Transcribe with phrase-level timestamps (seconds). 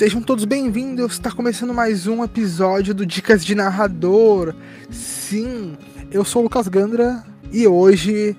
[0.00, 1.12] Sejam todos bem-vindos.
[1.12, 4.54] Está começando mais um episódio do Dicas de Narrador.
[4.90, 5.76] Sim,
[6.10, 8.34] eu sou o Lucas Gandra e hoje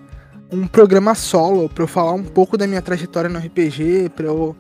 [0.52, 4.56] um programa solo para eu falar um pouco da minha trajetória no RPG, para eu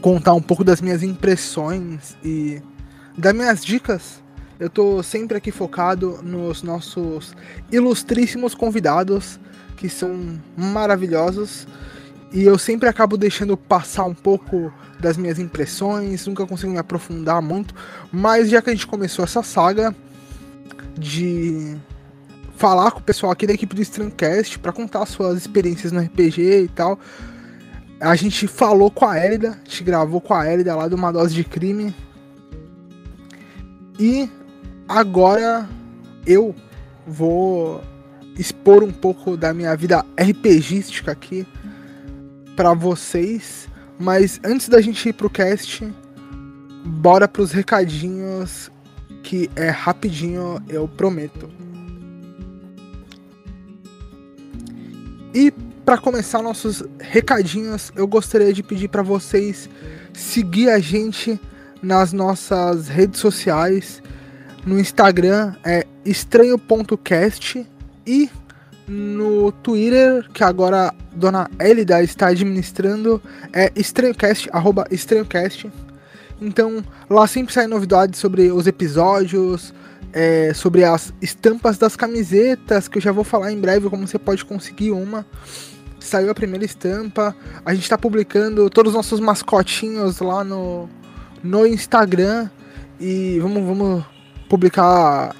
[0.00, 2.60] contar um pouco das minhas impressões e
[3.16, 4.20] das minhas dicas.
[4.58, 7.36] Eu tô sempre aqui focado nos nossos
[7.70, 9.38] ilustríssimos convidados,
[9.76, 11.68] que são maravilhosos,
[12.32, 17.40] e eu sempre acabo deixando passar um pouco das minhas impressões, nunca consigo me aprofundar
[17.40, 17.74] muito,
[18.12, 19.94] mas já que a gente começou essa saga
[20.98, 21.76] de
[22.56, 26.64] falar com o pessoal aqui da equipe do Strandcast para contar suas experiências no RPG
[26.64, 26.98] e tal,
[28.00, 31.12] a gente falou com a Elida, a gente gravou com a Elida lá do Uma
[31.12, 31.94] Dose de Crime.
[33.98, 34.30] E
[34.88, 35.68] agora
[36.26, 36.54] eu
[37.06, 37.82] vou
[38.36, 41.46] expor um pouco da minha vida RPGística aqui
[42.58, 43.68] para vocês.
[44.00, 45.88] Mas antes da gente ir pro cast,
[46.84, 48.68] bora pros recadinhos
[49.22, 51.48] que é rapidinho, eu prometo.
[55.32, 55.52] E
[55.84, 59.70] para começar nossos recadinhos, eu gostaria de pedir para vocês
[60.12, 61.40] seguir a gente
[61.80, 64.02] nas nossas redes sociais.
[64.66, 67.64] No Instagram é estranho.cast
[68.04, 68.28] e
[68.88, 73.22] no Twitter, que agora dona Elida está administrando,
[73.52, 75.70] é estranhocast, arroba estranhocast.
[76.40, 79.74] Então, lá sempre saem novidades sobre os episódios,
[80.12, 84.18] é, sobre as estampas das camisetas, que eu já vou falar em breve como você
[84.18, 85.26] pode conseguir uma
[86.08, 87.36] saiu a primeira estampa.
[87.64, 90.88] A gente está publicando todos os nossos mascotinhos lá no,
[91.42, 92.48] no Instagram.
[92.98, 94.04] E vamos, vamos
[94.48, 95.36] publicar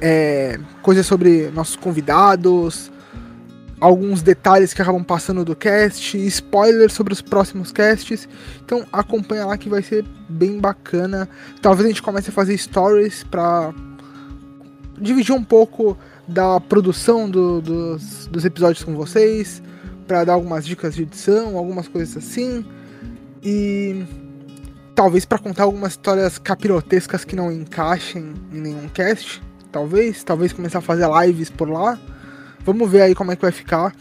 [0.00, 2.90] é, coisas sobre nossos convidados,
[3.80, 8.28] alguns detalhes que acabam passando do cast, spoilers sobre os próximos casts.
[8.64, 11.28] Então acompanha lá que vai ser bem bacana.
[11.62, 13.72] Talvez a gente comece a fazer stories para
[14.98, 15.96] dividir um pouco
[16.28, 19.62] da produção do, dos, dos episódios com vocês,
[20.06, 22.64] para dar algumas dicas de edição, algumas coisas assim.
[23.42, 24.04] E
[24.94, 29.42] talvez para contar algumas histórias capirotescas que não encaixem em nenhum cast.
[29.70, 31.98] Talvez, talvez começar a fazer lives por lá.
[32.64, 33.94] Vamos ver aí como é que vai ficar.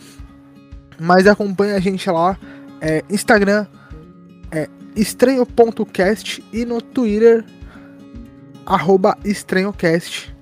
[0.99, 2.37] Mas acompanha a gente lá.
[2.81, 3.65] É, Instagram
[4.51, 7.45] é estranho.cast e no Twitter
[8.65, 10.35] arroba estranhocast.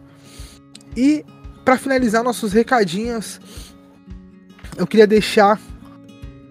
[0.96, 1.24] E
[1.64, 3.40] para finalizar nossos recadinhos,
[4.78, 5.60] eu queria deixar.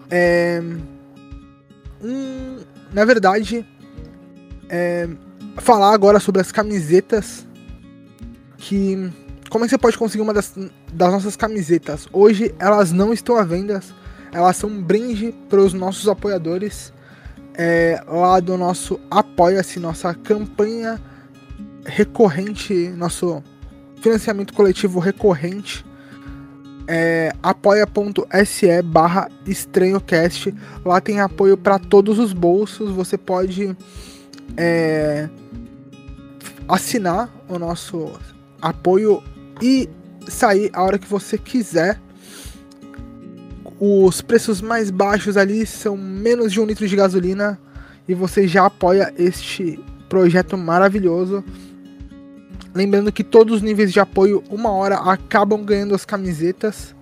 [0.09, 0.61] É,
[2.01, 2.57] um,
[2.93, 3.65] na verdade,
[4.69, 5.07] é,
[5.57, 7.45] falar agora sobre as camisetas.
[8.57, 9.11] Que.
[9.49, 10.53] Como é que você pode conseguir uma das,
[10.91, 12.07] das nossas camisetas?
[12.11, 13.81] Hoje elas não estão à venda.
[14.31, 16.93] Elas são um brinde para os nossos apoiadores.
[17.59, 21.01] É, lá do nosso Apoia-se, nossa campanha
[21.85, 23.41] recorrente, nosso
[23.99, 25.83] financiamento coletivo recorrente
[26.87, 30.53] é apoia.se barra estranhocast.
[30.85, 32.91] Lá tem apoio para todos os bolsos.
[32.91, 33.75] Você pode
[34.55, 35.29] é,
[36.67, 38.11] assinar o nosso
[38.61, 39.23] apoio
[39.61, 39.89] e
[40.27, 41.99] sair a hora que você quiser.
[43.79, 47.59] Os preços mais baixos ali são menos de um litro de gasolina
[48.07, 49.79] e você já apoia este
[50.09, 51.43] projeto maravilhoso.
[52.73, 56.95] Lembrando que todos os níveis de apoio, uma hora, acabam ganhando as camisetas.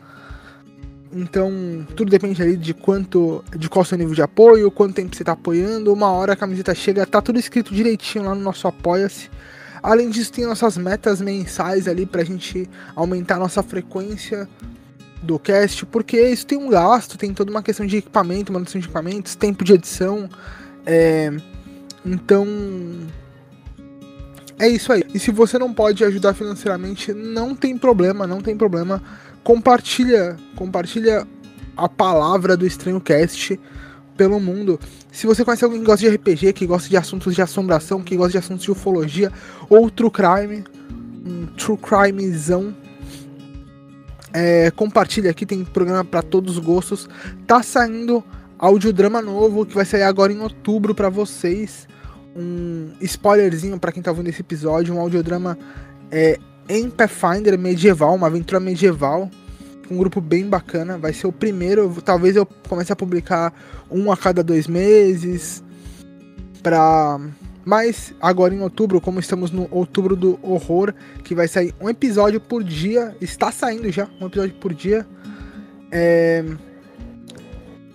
[1.12, 1.52] Então,
[1.96, 5.34] tudo depende ali de quanto, de qual seu nível de apoio, quanto tempo você está
[5.34, 5.94] apoiando.
[5.94, 9.30] Uma hora a camiseta chega, tá tudo escrito direitinho lá no nosso Apoia-se.
[9.86, 14.50] Além disso, tem nossas metas mensais ali pra gente aumentar a nossa frequência
[15.22, 18.88] do cast, porque isso tem um gasto, tem toda uma questão de equipamento, manutenção de
[18.88, 20.28] equipamentos, tempo de edição.
[20.88, 21.32] É...
[22.04, 22.48] Então,
[24.58, 25.04] é isso aí.
[25.14, 29.04] E se você não pode ajudar financeiramente, não tem problema, não tem problema.
[29.44, 31.28] Compartilha, compartilha
[31.78, 33.60] a palavra do Estranho Cast
[34.16, 34.80] pelo mundo.
[35.12, 38.16] Se você conhece alguém que gosta de RPG, que gosta de assuntos de assombração, que
[38.16, 39.32] gosta de assuntos de ufologia
[39.70, 40.64] ou true crime,
[41.26, 42.76] um true crimezão,
[44.34, 47.08] é, compartilha aqui, tem programa para todos os gostos.
[47.48, 48.24] Tá saindo
[48.58, 51.88] audiodrama novo que vai sair agora em outubro para vocês
[52.36, 55.58] um spoilerzinho para quem tá ouvindo esse episódio, um audiodrama
[56.12, 56.38] é,
[56.68, 59.30] em Pathfinder medieval, uma aventura medieval,
[59.90, 60.98] um grupo bem bacana.
[60.98, 63.54] Vai ser o primeiro, talvez eu comece a publicar
[63.90, 65.64] um a cada dois meses,
[66.62, 67.20] pra...
[67.64, 70.94] Mas agora em outubro, como estamos no outubro do horror,
[71.24, 75.06] que vai sair um episódio por dia, está saindo já, um episódio por dia.
[75.92, 76.46] É...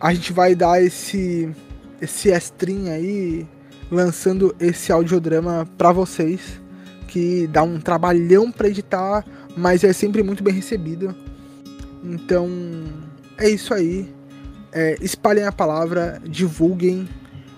[0.00, 1.54] A gente vai dar esse
[2.00, 3.46] esse estrinho aí,
[3.90, 6.60] lançando esse audiodrama para vocês,
[7.06, 9.24] que dá um trabalhão para editar,
[9.56, 11.14] mas é sempre muito bem recebido.
[12.02, 12.48] Então,
[13.38, 14.12] é isso aí.
[14.72, 17.08] É, espalhem a palavra, divulguem,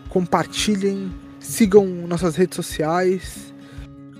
[0.09, 3.53] compartilhem, sigam nossas redes sociais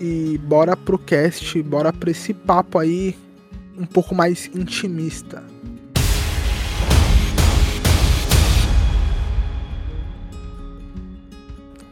[0.01, 3.17] e bora pro cast, bora pra esse papo aí
[3.79, 5.43] um pouco mais intimista.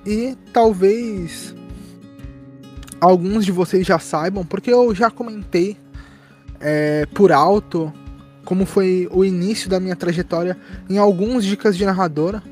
[0.04, 1.54] E talvez
[3.00, 5.76] alguns de vocês já saibam, porque eu já comentei
[6.58, 7.92] é, por alto
[8.50, 10.58] como foi o início da minha trajetória
[10.88, 12.42] em alguns dicas de narradora.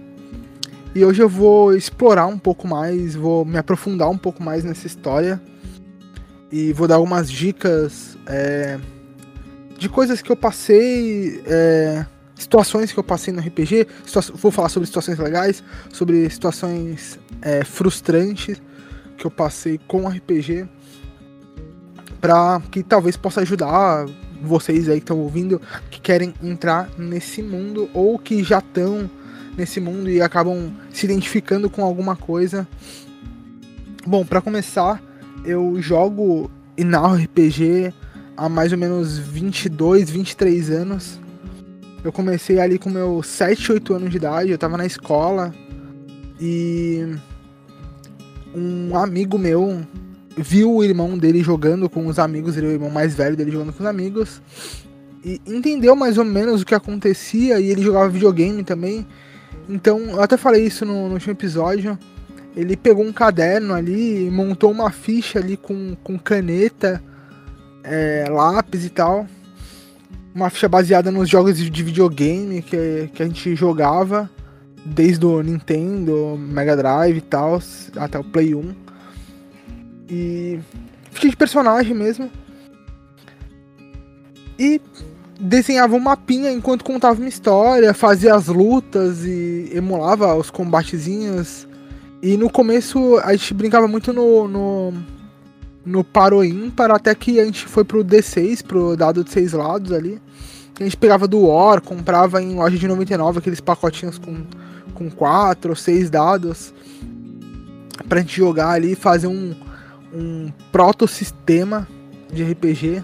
[0.95, 4.87] E hoje eu vou explorar um pouco mais, vou me aprofundar um pouco mais nessa
[4.87, 5.43] história
[6.53, 8.79] e vou dar algumas dicas é,
[9.77, 12.07] de coisas que eu passei, é,
[12.37, 13.89] situações que eu passei no RPG.
[14.35, 18.63] Vou falar sobre situações legais, sobre situações é, frustrantes
[19.17, 20.65] que eu passei com RPG,
[22.21, 24.07] para que talvez possa ajudar
[24.43, 29.11] vocês aí que estão ouvindo, que querem entrar nesse mundo ou que já estão
[29.57, 32.67] nesse mundo e acabam se identificando com alguma coisa.
[34.07, 35.03] Bom, para começar,
[35.45, 37.93] eu jogo narro RPG
[38.37, 41.21] há mais ou menos 22, 23 anos.
[42.05, 45.53] Eu comecei ali com meus 7, 8 anos de idade, eu tava na escola
[46.41, 47.05] e
[48.55, 49.85] um amigo meu
[50.39, 53.51] viu o irmão dele jogando com os amigos, ele é o irmão mais velho dele
[53.51, 54.41] jogando com os amigos,
[55.25, 59.07] e entendeu mais ou menos o que acontecia, e ele jogava videogame também.
[59.69, 61.99] Então, eu até falei isso no, no último episódio.
[62.57, 67.03] Ele pegou um caderno ali, montou uma ficha ali com, com caneta,
[67.83, 69.27] é, lápis e tal.
[70.35, 74.31] Uma ficha baseada nos jogos de videogame que, que a gente jogava,
[74.85, 77.61] desde o Nintendo, Mega Drive e tal,
[77.97, 78.75] até o Play 1.
[80.09, 80.59] E
[81.11, 82.31] fiquei de personagem mesmo.
[84.59, 84.81] E
[85.39, 91.69] desenhava um mapinha enquanto contava uma história, fazia as lutas e emulava os combatezinhos.
[92.23, 94.95] E no começo a gente brincava muito no, no,
[95.87, 96.41] no paro
[96.93, 100.21] até que a gente foi pro D6, pro dado de seis lados ali.
[100.81, 104.45] A gente pegava do War, comprava em loja de 99 aqueles pacotinhos com,
[104.95, 106.73] com quatro ou seis dados
[108.09, 109.55] pra gente jogar ali e fazer um,
[110.13, 111.87] um proto-sistema
[112.33, 113.03] de RPG.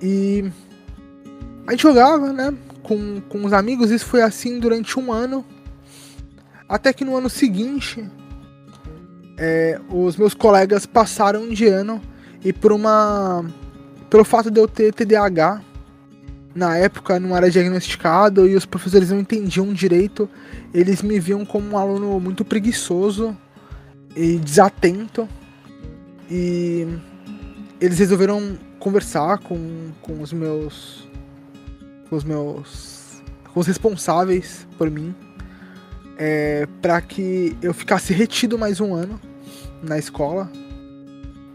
[0.00, 0.50] E
[1.66, 2.54] a gente jogava, né?
[2.82, 5.44] Com, com os amigos, isso foi assim durante um ano.
[6.68, 8.08] Até que no ano seguinte,
[9.36, 12.00] é, os meus colegas passaram de ano
[12.44, 13.44] e por uma.
[14.10, 15.62] Pelo fato de eu ter TDAH,
[16.54, 20.28] na época não era diagnosticado e os professores não entendiam direito,
[20.72, 23.36] eles me viam como um aluno muito preguiçoso
[24.16, 25.28] e desatento.
[26.30, 26.86] E
[27.80, 31.08] eles resolveram conversar com, com os meus
[32.08, 33.22] com os meus
[33.52, 35.14] com os responsáveis por mim
[36.16, 39.20] é, para que eu ficasse retido mais um ano
[39.82, 40.50] na escola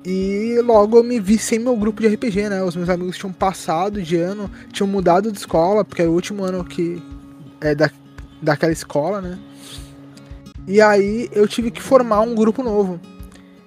[0.06, 2.62] e logo eu me vi sem meu grupo de RPG, né?
[2.62, 6.44] Os meus amigos tinham passado de ano, tinham mudado de escola, porque era o último
[6.44, 7.02] ano que
[7.62, 7.90] é da,
[8.42, 9.40] daquela escola, né?
[10.68, 13.00] E aí eu tive que formar um grupo novo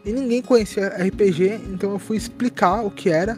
[0.06, 3.36] e ninguém conhecia RPG, então eu fui explicar o que era.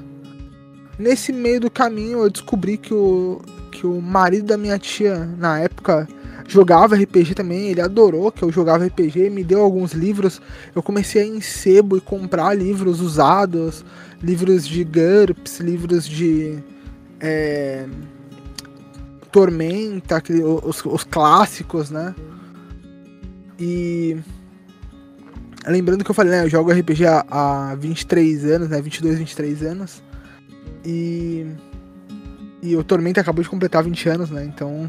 [0.99, 3.41] Nesse meio do caminho eu descobri que o,
[3.73, 6.07] que o marido da minha tia, na época,
[6.47, 10.43] jogava RPG também, ele adorou que eu jogava RPG, me deu alguns livros.
[10.77, 13.83] Eu comecei a ir em sebo e comprar livros usados,
[14.23, 16.59] livros de GURPS, livros de
[17.19, 17.87] é,
[19.33, 20.23] Tormenta,
[20.65, 22.15] os, os clássicos, né?
[23.59, 24.19] E
[25.69, 26.45] Lembrando que eu falei, né?
[26.45, 28.81] Eu jogo RPG há, há 23 anos, né?
[28.81, 30.03] 22, 23 anos.
[30.85, 31.47] E.
[32.61, 34.45] E o Tormenta acabou de completar 20 anos, né?
[34.45, 34.89] Então.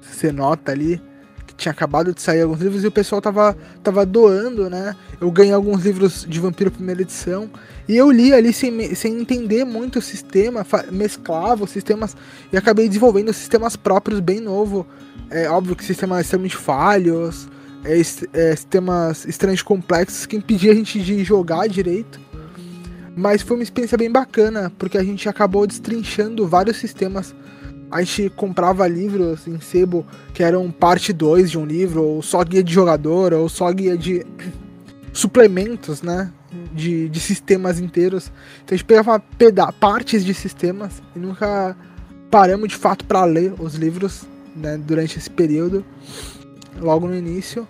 [0.00, 1.00] Você nota ali
[1.46, 4.94] que tinha acabado de sair alguns livros e o pessoal tava, tava doando, né?
[5.20, 7.50] Eu ganhei alguns livros de Vampiro primeira edição.
[7.88, 12.16] E eu li ali sem, sem entender muito o sistema, mesclava os sistemas
[12.52, 14.86] e acabei desenvolvendo sistemas próprios bem novo.
[15.30, 17.48] É óbvio que sistemas extremamente falhos
[17.84, 22.20] é, é, sistemas estranhos complexos que impedia a gente de jogar direito.
[23.14, 27.34] Mas foi uma experiência bem bacana, porque a gente acabou destrinchando vários sistemas.
[27.90, 32.42] A gente comprava livros em sebo que eram parte 2 de um livro, ou só
[32.42, 34.24] guia de jogador, ou só guia de
[35.12, 36.32] suplementos, né?
[36.72, 38.30] De, de sistemas inteiros.
[38.64, 38.86] Então a gente
[39.38, 41.76] pegava partes de sistemas e nunca
[42.30, 45.84] paramos de fato para ler os livros né, durante esse período.
[46.78, 47.66] Logo no início.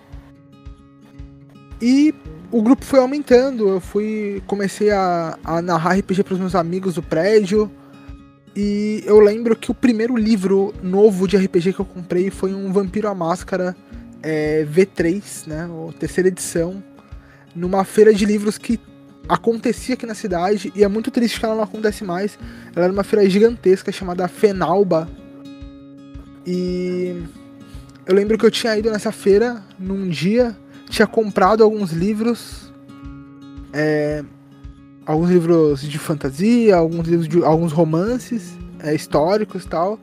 [1.81, 2.13] E
[2.51, 6.95] o grupo foi aumentando, eu fui comecei a, a narrar RPG para os meus amigos
[6.95, 7.69] do prédio.
[8.55, 12.71] E eu lembro que o primeiro livro novo de RPG que eu comprei foi um
[12.71, 13.75] Vampiro à Máscara
[14.21, 16.81] é, V3, né, ou terceira edição,
[17.55, 18.79] numa feira de livros que
[19.27, 22.37] acontecia aqui na cidade e é muito triste que ela não acontece mais.
[22.75, 25.09] Ela era uma feira gigantesca chamada Fenalba.
[26.45, 27.23] E
[28.05, 30.55] eu lembro que eu tinha ido nessa feira num dia,
[30.89, 32.71] tinha comprado alguns livros,
[33.71, 34.23] é,
[35.05, 39.99] alguns livros de fantasia, alguns livros de alguns romances é, históricos tal.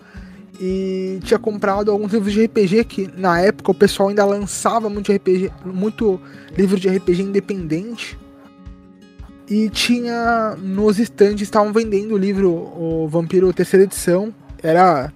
[0.63, 5.11] E tinha comprado alguns livros de RPG que na época o pessoal ainda lançava muito
[5.11, 6.21] RPG, muito
[6.57, 8.19] livro de RPG independente.
[9.49, 14.35] E tinha nos estandes estavam vendendo o livro O Vampiro terceira edição.
[14.63, 15.13] Era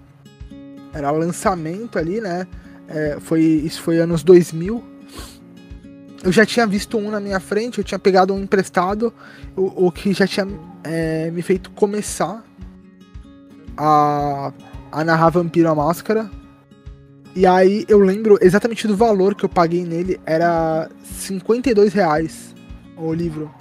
[0.95, 2.47] era lançamento ali, né?
[2.89, 4.83] É, foi isso foi anos 2000.
[6.23, 9.13] Eu já tinha visto um na minha frente, eu tinha pegado um emprestado,
[9.55, 10.47] o, o que já tinha
[10.83, 12.43] é, me feito começar
[13.77, 14.53] a,
[14.91, 16.31] a narrar Vampiro a Máscara.
[17.37, 22.55] E aí eu lembro exatamente do valor que eu paguei nele, era 52 reais
[22.97, 23.53] o livro.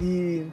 [0.00, 0.46] E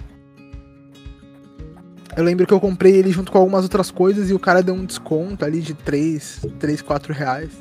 [2.16, 4.74] eu lembro que eu comprei ele junto com algumas outras coisas e o cara deu
[4.74, 7.52] um desconto ali de 3, 3 4 reais.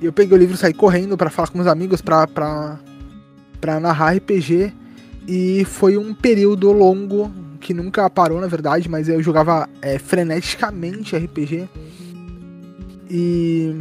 [0.00, 2.78] E eu peguei o livro e saí correndo para falar com meus amigos pra, pra,
[3.60, 4.72] pra narrar RPG.
[5.26, 11.16] E foi um período longo, que nunca parou na verdade, mas eu jogava é, freneticamente
[11.16, 11.68] RPG.
[13.10, 13.80] E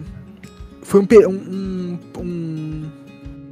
[0.81, 2.83] foi um, um, um,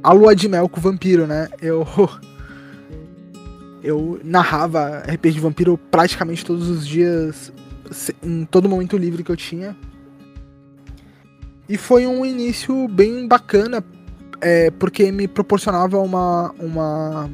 [0.02, 1.48] a lua de mel com o vampiro, né?
[1.60, 1.86] Eu
[3.86, 7.52] eu narrava RPG de vampiro praticamente todos os dias,
[8.20, 9.76] em todo momento livre que eu tinha.
[11.68, 13.84] E foi um início bem bacana,
[14.40, 17.30] é, porque me proporcionava uma, uma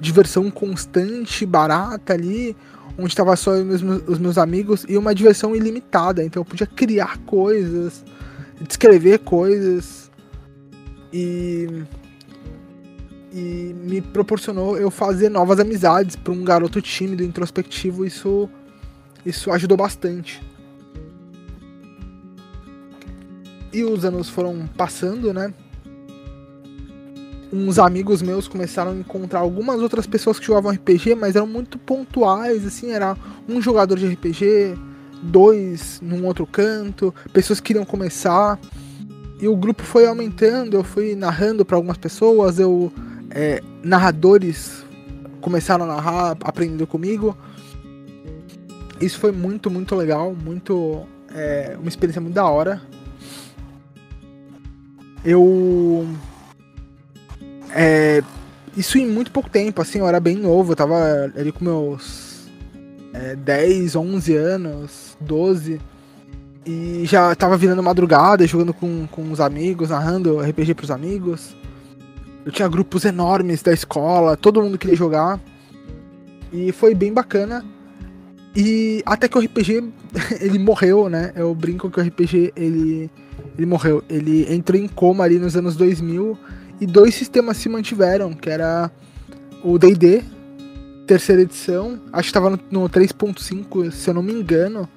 [0.00, 2.56] diversão constante, barata ali,
[2.98, 6.24] onde estava só meus, os meus amigos, e uma diversão ilimitada.
[6.24, 8.04] Então eu podia criar coisas,
[8.66, 10.10] descrever coisas.
[11.12, 11.84] E
[13.32, 18.48] e me proporcionou eu fazer novas amizades para um garoto tímido, introspectivo, isso
[19.24, 20.42] isso ajudou bastante.
[23.72, 25.52] E os anos foram passando, né?
[27.52, 31.78] Uns amigos meus começaram a encontrar algumas outras pessoas que jogavam RPG, mas eram muito
[31.78, 33.16] pontuais, assim, era
[33.46, 34.74] um jogador de RPG,
[35.22, 38.58] dois num outro canto, pessoas que queriam começar.
[39.40, 42.92] E o grupo foi aumentando, eu fui narrando para algumas pessoas, eu
[43.30, 44.84] é, narradores
[45.40, 47.36] começaram a narrar, aprendendo comigo.
[49.00, 52.82] Isso foi muito, muito legal, muito é, uma experiência muito da hora.
[55.24, 56.06] Eu
[57.70, 58.22] é,
[58.76, 60.94] isso em muito pouco tempo, assim, eu era bem novo, eu tava
[61.36, 62.48] ali com meus
[63.12, 65.80] é, 10, 11 anos, 12,
[66.64, 71.56] e já tava virando madrugada, jogando com, com os amigos, narrando RPG pros amigos.
[72.48, 75.38] Eu tinha grupos enormes da escola, todo mundo queria jogar.
[76.50, 77.62] E foi bem bacana.
[78.56, 79.84] E até que o RPG
[80.40, 81.30] ele morreu, né?
[81.36, 83.10] Eu brinco que o RPG ele,
[83.54, 84.02] ele morreu.
[84.08, 86.38] Ele entrou em coma ali nos anos 2000
[86.80, 88.90] e dois sistemas se mantiveram, que era
[89.62, 90.24] o D&D,
[91.06, 94.88] terceira edição, acho que estava no, no 3.5, se eu não me engano.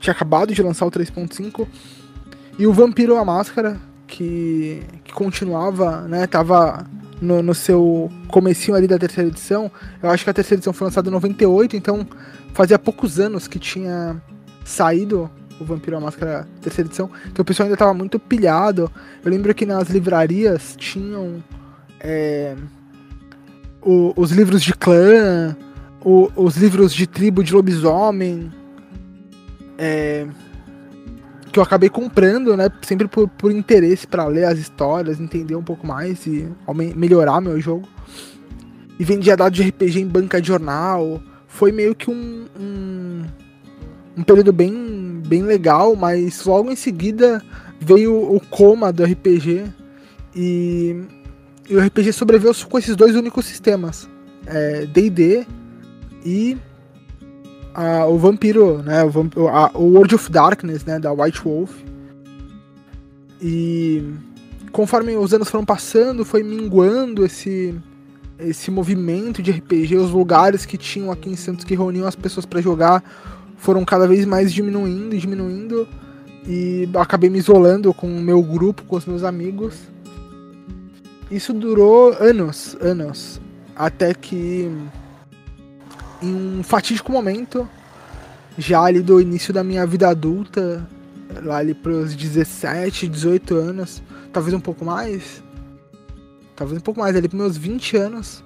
[0.00, 1.64] Tinha acabado de lançar o 3.5.
[2.58, 6.26] E o Vampiro a Máscara, que, que continuava, né?
[6.26, 6.84] Tava
[7.20, 9.70] no, no, seu comecinho ali da terceira edição.
[10.02, 12.04] Eu acho que a terceira edição foi lançada em 98, então
[12.52, 14.20] fazia poucos anos que tinha
[14.64, 17.10] saído o Vampiro a Máscara terceira edição.
[17.26, 18.90] Então o pessoal ainda tava muito pilhado.
[19.24, 21.42] Eu lembro que nas livrarias tinham
[22.00, 22.56] é,
[23.82, 25.54] o, os livros de clã,
[26.02, 28.50] o, os livros de tribo de lobisomem.
[29.76, 30.26] É,
[31.48, 32.70] que eu acabei comprando, né?
[32.82, 36.48] Sempre por, por interesse para ler as histórias, entender um pouco mais e
[36.94, 37.88] melhorar meu jogo.
[38.98, 41.20] E vendia dados de RPG em banca de jornal.
[41.46, 43.24] Foi meio que um, um,
[44.16, 47.42] um período bem, bem legal, mas logo em seguida
[47.80, 49.64] veio o coma do RPG.
[50.34, 50.96] E,
[51.68, 54.08] e o RPG sobreviveu com esses dois únicos sistemas:
[54.92, 55.46] DD é,
[56.24, 56.58] e
[57.78, 59.04] a, o vampiro, né?
[59.04, 60.98] O, a, o World of Darkness, né?
[60.98, 61.70] Da White Wolf.
[63.40, 64.02] E
[64.72, 67.74] conforme os anos foram passando, foi minguando esse
[68.40, 72.46] esse movimento de RPG, os lugares que tinham aqui em Santos que reuniam as pessoas
[72.46, 73.02] para jogar
[73.56, 75.88] foram cada vez mais diminuindo e diminuindo.
[76.46, 79.74] E acabei me isolando com o meu grupo, com os meus amigos.
[81.30, 83.40] Isso durou anos, anos.
[83.74, 84.70] Até que
[86.22, 87.68] em um fatídico momento,
[88.56, 90.86] já ali do início da minha vida adulta,
[91.42, 95.42] lá ali pros 17, 18 anos, talvez um pouco mais,
[96.56, 98.44] talvez um pouco mais, ali pros meus 20 anos,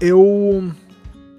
[0.00, 0.72] eu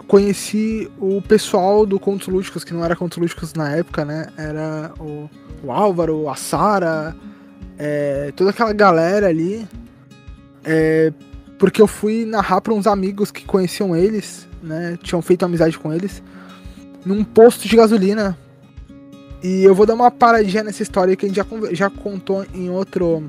[0.08, 4.28] conheci o pessoal do Contos Lúdicos, que não era Contos Lúdicos na época, né?
[4.38, 5.30] Era o,
[5.64, 7.16] o Álvaro, a Sara,
[7.78, 9.68] é, toda aquela galera ali.
[10.64, 11.12] É,
[11.64, 15.00] porque eu fui narrar para uns amigos que conheciam eles, né?
[15.02, 16.22] Tinham feito amizade com eles,
[17.06, 18.38] num posto de gasolina.
[19.42, 22.70] E eu vou dar uma paradinha nessa história que a gente já, já contou em
[22.70, 23.24] outro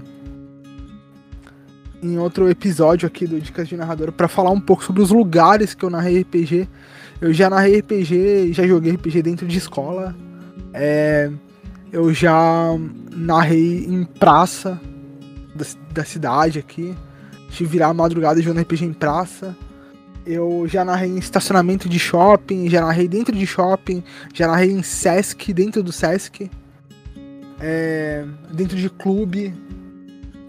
[2.02, 5.72] em outro episódio aqui do Dicas de Narrador para falar um pouco sobre os lugares
[5.72, 6.68] que eu narrei RPG.
[7.20, 10.12] Eu já narrei RPG, já joguei RPG dentro de escola.
[10.72, 11.30] É,
[11.92, 12.66] eu já
[13.14, 14.80] narrei em praça
[15.54, 16.96] da, da cidade aqui.
[17.56, 19.56] De virar a madrugada jogando RPG em praça.
[20.26, 24.82] Eu já narrei em estacionamento de shopping, já narrei dentro de shopping, já narrei em
[24.82, 26.50] Sesc, dentro do Sesc.
[27.60, 29.54] É, dentro de clube,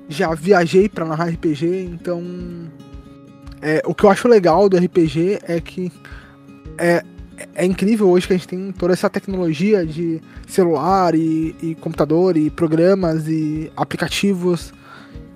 [0.08, 2.24] já viajei para narrar RPG, então
[3.62, 5.92] é, o que eu acho legal do RPG é que
[6.78, 7.04] é,
[7.54, 12.38] é incrível hoje que a gente tem toda essa tecnologia de celular e, e computador
[12.38, 14.74] e programas e aplicativos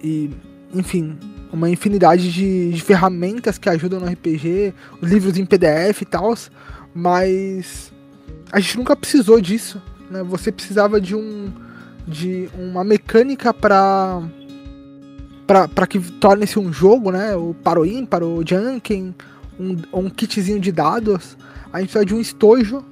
[0.02, 0.30] e
[0.74, 1.18] enfim
[1.52, 6.36] uma infinidade de, de ferramentas que ajudam no RPG, livros em PDF e tal,
[6.94, 7.92] mas
[8.52, 10.24] a gente nunca precisou disso, né?
[10.24, 11.52] Você precisava de um
[12.08, 14.22] de uma mecânica para
[15.46, 17.36] para que torne-se um jogo, né?
[17.36, 19.14] O para o ímpar, o Junkin,
[19.60, 21.38] um, um kitzinho de dados,
[21.72, 22.84] a gente precisa de um estojo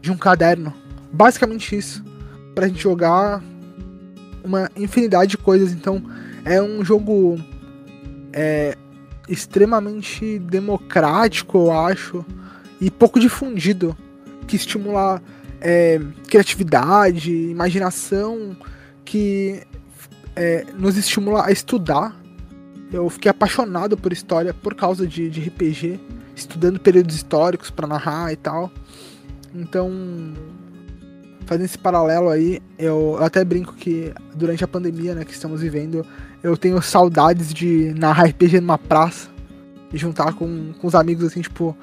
[0.00, 0.74] de um caderno.
[1.12, 2.04] Basicamente isso.
[2.54, 3.42] Pra gente jogar
[4.44, 5.72] uma infinidade de coisas.
[5.72, 6.02] Então,
[6.44, 7.38] é um jogo
[8.32, 8.76] é,
[9.28, 12.24] extremamente democrático, eu acho,
[12.80, 13.96] e pouco difundido,
[14.46, 15.22] que estimula
[15.60, 18.56] é, criatividade, imaginação,
[19.04, 19.62] que
[20.34, 22.16] é, nos estimula a estudar.
[22.92, 26.00] Eu fiquei apaixonado por história por causa de, de RPG,
[26.34, 28.70] estudando períodos históricos para narrar e tal.
[29.54, 29.90] Então,
[31.46, 36.04] fazendo esse paralelo aí, eu, até brinco que durante a pandemia né, que estamos vivendo,
[36.42, 39.28] eu tenho saudades de narrar RPG numa praça
[39.92, 41.76] e juntar com, com os amigos assim, tipo,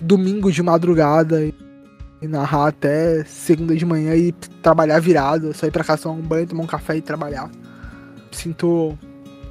[0.00, 1.44] domingo de madrugada.
[1.44, 1.54] E
[2.22, 6.46] e narrar até segunda de manhã e trabalhar virado, sair pra casa tomar um banho,
[6.46, 7.50] tomar um café e trabalhar.
[8.30, 8.96] Sinto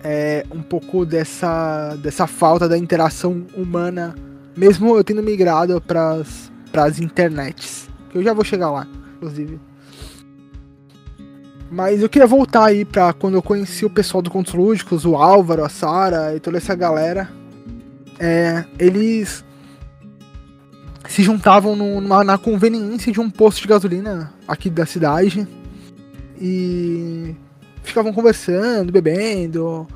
[0.04, 4.16] é, um pouco dessa, dessa falta da interação humana,
[4.56, 7.90] mesmo eu tendo migrado pras, pras internets.
[8.12, 9.60] Que eu já vou chegar lá, inclusive.
[11.72, 15.16] Mas eu queria voltar aí pra quando eu conheci o pessoal do Contos Lúdicos, o
[15.16, 17.30] Álvaro, a Sara e toda essa galera.
[18.20, 19.46] É, eles
[21.08, 25.48] se juntavam numa, na conveniência de um posto de gasolina aqui da cidade
[26.40, 27.36] e
[27.84, 29.88] ficavam conversando, bebendo,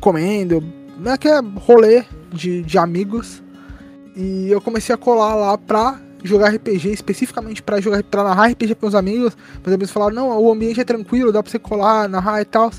[0.00, 0.62] comendo,
[0.98, 3.42] naquele né, rolê de, de amigos.
[4.16, 8.74] E eu comecei a colar lá pra jogar RPG, especificamente para jogar para narrar RPG
[8.74, 9.36] com meus amigos.
[9.62, 12.72] Meus amigos falaram: "Não, o ambiente é tranquilo, dá para você colar, narrar e tal".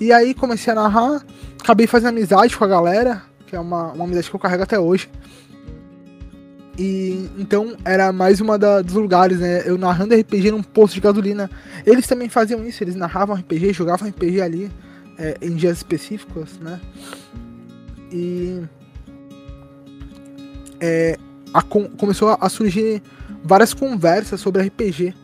[0.00, 1.24] E aí comecei a narrar,
[1.60, 4.78] acabei fazendo amizade com a galera, que é uma, uma amizade que eu carrego até
[4.78, 5.08] hoje.
[6.78, 9.62] E então era mais uma da, dos lugares, né?
[9.64, 11.50] Eu narrando RPG num posto de gasolina.
[11.86, 14.70] Eles também faziam isso, eles narravam RPG, jogavam RPG ali
[15.18, 16.80] é, em dias específicos, né?
[18.10, 18.62] E
[20.80, 21.16] é,
[21.52, 23.02] a, começou a, surgir
[23.42, 25.14] várias conversas sobre RPG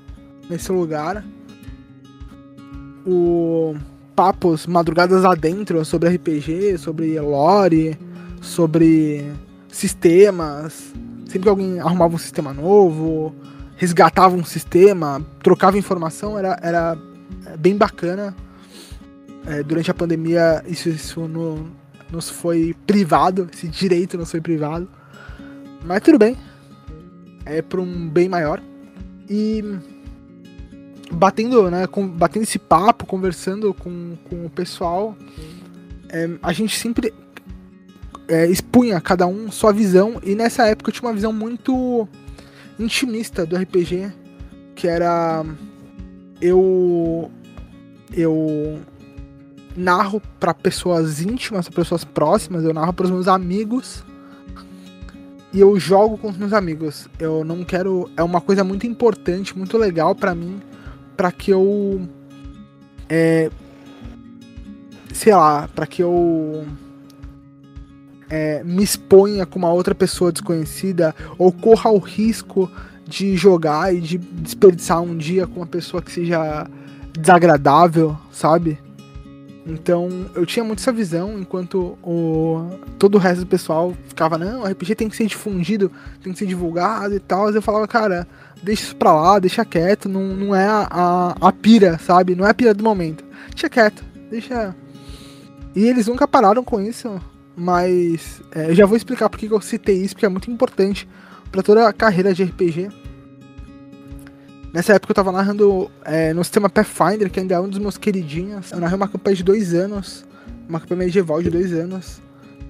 [0.49, 1.25] nesse lugar.
[3.07, 3.77] O
[4.15, 7.97] papos madrugadas adentro sobre RPG, sobre lore,
[8.41, 9.33] sobre
[9.69, 10.93] sistemas,
[11.29, 13.35] Sempre que alguém arrumava um sistema novo,
[13.77, 16.97] resgatava um sistema, trocava informação, era, era
[17.59, 18.35] bem bacana.
[19.47, 21.71] É, durante a pandemia, isso, isso no,
[22.11, 24.89] nos foi privado, esse direito nos foi privado.
[25.85, 26.37] Mas tudo bem.
[27.45, 28.63] É para um bem maior.
[29.29, 29.63] E
[31.11, 35.17] batendo, né, com, batendo esse papo, conversando com, com o pessoal,
[36.09, 37.13] é, a gente sempre
[38.27, 42.07] é, expunha cada um sua visão, e nessa época eu tinha uma visão muito
[42.79, 44.13] intimista do RPG,
[44.75, 45.45] que era
[46.41, 47.31] eu
[48.13, 48.81] eu
[49.77, 54.05] narro para pessoas íntimas, para pessoas próximas, eu narro para os meus amigos
[55.53, 57.09] e eu jogo com os meus amigos.
[57.19, 58.11] Eu não quero.
[58.17, 60.61] É uma coisa muito importante, muito legal para mim,
[61.17, 62.07] para que eu.
[63.09, 63.51] É,
[65.13, 66.67] sei lá, para que eu.
[68.31, 72.71] É, me exponha com uma outra pessoa desconhecida ou corra o risco
[73.07, 76.67] de jogar e de desperdiçar um dia com uma pessoa que seja
[77.19, 78.79] desagradável, sabe?
[79.69, 84.65] Então eu tinha muito essa visão, enquanto o, todo o resto do pessoal ficava, não,
[84.65, 87.51] RPG tem que ser difundido, tem que ser divulgado e tal.
[87.51, 88.27] Eu falava, cara,
[88.63, 92.35] deixa isso pra lá, deixa quieto, não, não é a, a, a pira, sabe?
[92.35, 93.23] Não é a pira do momento.
[93.51, 94.75] Deixa quieto, deixa.
[95.77, 97.21] E eles nunca pararam com isso,
[97.55, 101.07] mas é, eu já vou explicar porque eu citei isso, porque é muito importante
[101.53, 102.89] para toda a carreira de RPG.
[104.79, 107.99] Nessa época eu tava narrando é, no sistema Pathfinder, que ainda é um dos meus
[107.99, 108.71] queridinhos.
[108.71, 110.25] Eu narrei uma campanha de dois anos,
[110.69, 112.23] uma campanha medieval de dois anos,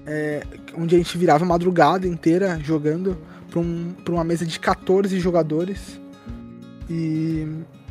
[0.07, 0.41] é,
[0.75, 3.15] onde a gente virava madrugada inteira jogando
[3.51, 6.01] pra, um, pra uma mesa de 14 jogadores.
[6.89, 7.47] E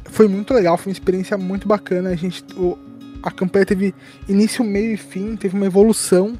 [0.06, 2.10] foi muito legal, foi uma experiência muito bacana.
[2.10, 2.76] A gente, o,
[3.22, 3.94] a campanha teve
[4.28, 6.36] início, meio e fim, teve uma evolução.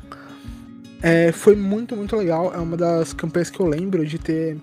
[1.01, 2.53] É, foi muito, muito legal.
[2.53, 4.59] É uma das campanhas que eu lembro de ter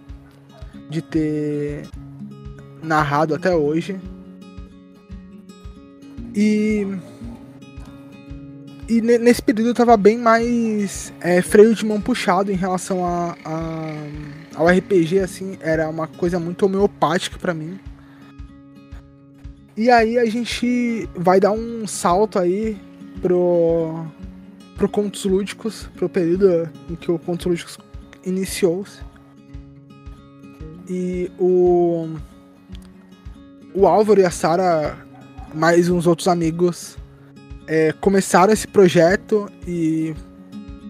[0.89, 1.88] de ter
[2.86, 4.00] narrado até hoje.
[6.36, 6.88] E.
[8.88, 13.36] E nesse período eu tava bem mais é, freio de mão puxado em relação a,
[13.43, 13.95] a,
[14.54, 17.80] ao RPG, assim, era uma coisa muito homeopática para mim.
[19.76, 22.78] E aí a gente vai dar um salto aí
[23.21, 24.06] pro,
[24.78, 27.78] pro Contos Lúdicos, pro período em que o Contos Lúdicos
[28.24, 29.00] iniciou-se.
[30.88, 32.08] E o
[33.75, 34.97] o Álvaro e a Sara,
[35.53, 36.97] mais uns outros amigos,
[37.67, 40.15] é, começaram esse projeto e,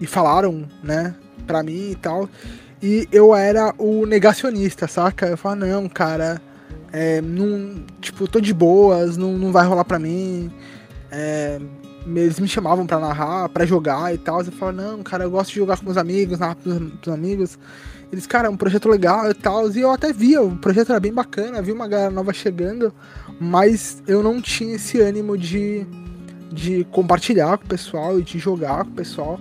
[0.00, 1.14] e falaram, né,
[1.46, 2.28] pra mim e tal.
[2.80, 5.26] E eu era o negacionista, saca?
[5.26, 6.40] Eu falava, não, cara,
[6.92, 10.52] é, não, tipo, tô de boas, não, não vai rolar pra mim.
[11.10, 11.58] É,
[12.06, 14.42] eles me chamavam pra narrar, pra jogar e tal.
[14.42, 17.58] Eu falava, não, cara, eu gosto de jogar com meus amigos, narrar pros, pros amigos.
[18.12, 19.70] Eles, cara, é um projeto legal e tal.
[19.70, 22.92] E eu até via, o projeto era bem bacana, vi uma galera nova chegando,
[23.40, 25.86] mas eu não tinha esse ânimo de,
[26.52, 29.40] de compartilhar com o pessoal e de jogar com o pessoal.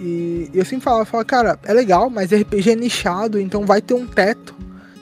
[0.00, 3.94] E eu sempre falava, falava, cara, é legal, mas RPG é nichado, então vai ter
[3.94, 4.54] um teto.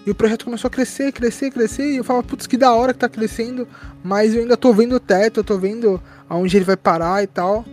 [0.06, 1.90] E o projeto começou a crescer, crescer, crescer.
[1.90, 3.66] E eu falava, putz, que da hora que tá crescendo.
[4.04, 7.26] Mas eu ainda tô vendo o teto, eu tô vendo aonde ele vai parar e
[7.26, 7.64] tal.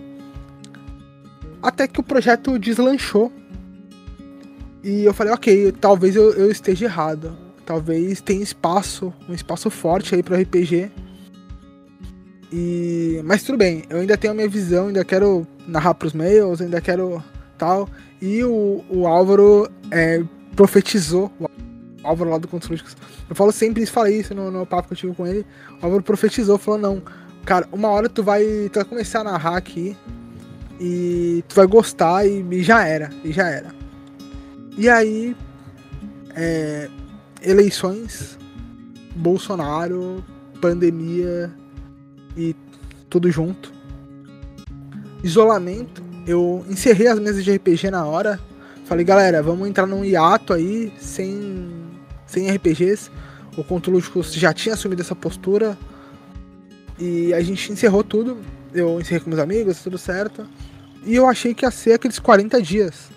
[1.62, 3.32] Até que o projeto deslanchou.
[4.84, 7.36] E eu falei, ok, talvez eu, eu esteja errado.
[7.66, 10.92] Talvez tenha espaço, um espaço forte aí para RPG.
[12.52, 16.62] E mas tudo bem, eu ainda tenho a minha visão, ainda quero narrar pros mails,
[16.62, 17.24] ainda quero
[17.58, 17.88] tal.
[18.22, 20.22] E o, o Álvaro é,
[20.56, 21.48] profetizou, o
[22.04, 22.70] Álvaro lá do Contos
[23.30, 25.46] Eu falo sempre isso, falei isso no, no papo que eu tive com ele.
[25.82, 27.02] O Álvaro profetizou, falou: não,
[27.46, 29.96] cara, uma hora tu vai, tu vai começar a narrar aqui
[30.80, 33.83] e tu vai gostar e, e já era, e já era.
[34.78, 35.36] E aí,
[36.36, 36.90] é,
[37.42, 38.38] eleições,
[39.16, 40.24] Bolsonaro,
[40.60, 41.54] pandemia
[42.36, 42.56] e
[43.10, 43.72] tudo junto.
[45.24, 48.40] Isolamento, eu encerrei as mesas de RPG na hora.
[48.86, 51.70] Falei, galera, vamos entrar num hiato aí, sem,
[52.26, 53.12] sem RPGs.
[53.56, 55.78] O Controlúdico já tinha assumido essa postura.
[57.00, 58.38] E a gente encerrou tudo.
[58.74, 60.48] Eu encerrei com meus amigos, tudo certo.
[61.06, 63.10] E eu achei que ia ser aqueles 40 dias.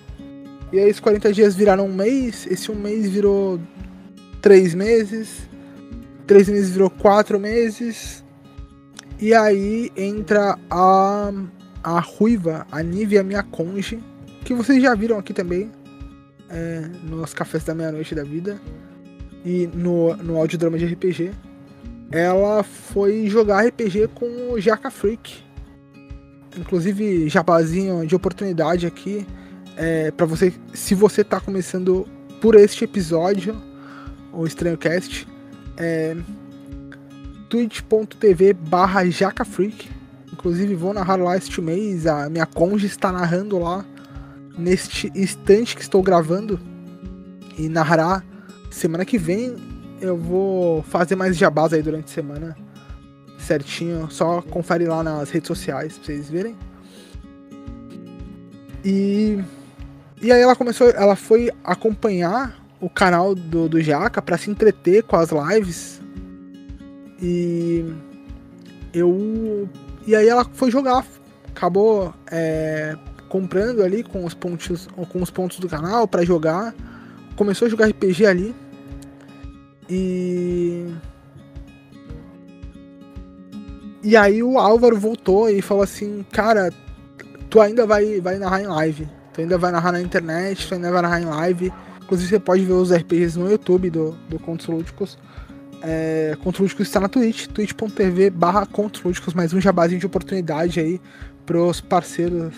[0.72, 2.46] E aí, esses 40 dias viraram um mês.
[2.50, 3.60] Esse um mês virou
[4.42, 5.48] três meses.
[6.26, 8.24] Três meses virou quatro meses.
[9.20, 11.32] E aí entra a,
[11.82, 14.02] a Ruiva, a Nívia, minha conge.
[14.44, 15.70] Que vocês já viram aqui também.
[16.48, 18.60] É, nos cafés da meia-noite da vida.
[19.44, 21.30] E no, no audiodrama de RPG.
[22.10, 25.44] Ela foi jogar RPG com o Jaca Freak.
[26.58, 29.26] Inclusive, jabazinho de oportunidade aqui
[29.76, 32.06] é, para você, se você tá começando
[32.40, 33.60] por este episódio,
[34.32, 35.28] o Estranho Cast,
[35.76, 36.16] é
[37.48, 39.90] twitch.tv barra jacafreak.
[40.32, 43.84] Inclusive vou narrar lá este mês, a minha conge está narrando lá
[44.58, 46.58] neste instante que estou gravando
[47.56, 48.22] e narrará
[48.70, 49.56] semana que vem.
[50.00, 52.56] Eu vou fazer mais jabás aí durante a semana
[53.38, 56.56] certinho, só confere lá nas redes sociais pra vocês verem.
[58.84, 59.42] E
[60.20, 65.02] e aí ela começou, ela foi acompanhar o canal do, do Jaca para se entreter
[65.02, 66.00] com as lives.
[67.20, 67.84] E
[68.92, 69.68] eu.
[70.06, 71.06] E aí ela foi jogar.
[71.48, 72.96] Acabou é,
[73.28, 76.74] comprando ali com os pontos, com os pontos do canal para jogar.
[77.34, 78.54] Começou a jogar RPG ali.
[79.88, 80.86] E
[84.06, 86.72] E aí o Álvaro voltou e falou assim, cara,
[87.50, 89.08] tu ainda vai, vai narrar em live.
[89.36, 91.70] Tu ainda vai narrar na internet, tu ainda vai narrar em live.
[92.02, 95.18] Inclusive você pode ver os RPGs no YouTube do, do Contos Lúdicos.
[95.82, 98.66] É, Contos Lúdicos está na Twitch, twitch.tv barra
[99.04, 100.98] Lúdicos, mais um jabazinho de oportunidade aí
[101.44, 102.54] pros parceiros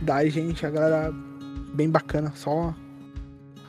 [0.00, 1.12] da gente, a galera
[1.74, 2.74] bem bacana, só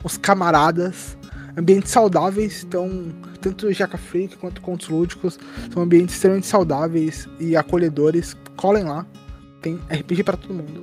[0.02, 1.18] os camaradas
[1.54, 5.38] ambientes saudáveis, então tanto o Jaca Freak quanto Contos Lúdicos
[5.70, 8.34] são ambientes extremamente saudáveis e acolhedores.
[8.56, 9.04] Colhem lá,
[9.60, 10.82] tem RPG para todo mundo.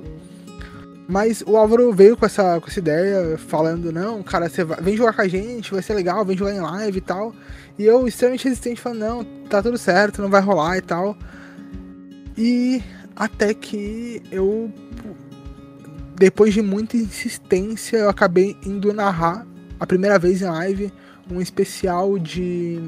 [1.10, 4.96] Mas o Álvaro veio com essa, com essa ideia, falando, não, cara, você vai, vem
[4.96, 7.34] jogar com a gente, vai ser legal, vem jogar em live e tal.
[7.76, 11.18] E eu, extremamente resistente, falando, não, tá tudo certo, não vai rolar e tal.
[12.38, 12.80] E
[13.16, 14.72] até que eu,
[16.14, 19.44] depois de muita insistência, eu acabei indo narrar
[19.80, 20.92] a primeira vez em live
[21.28, 22.80] um especial de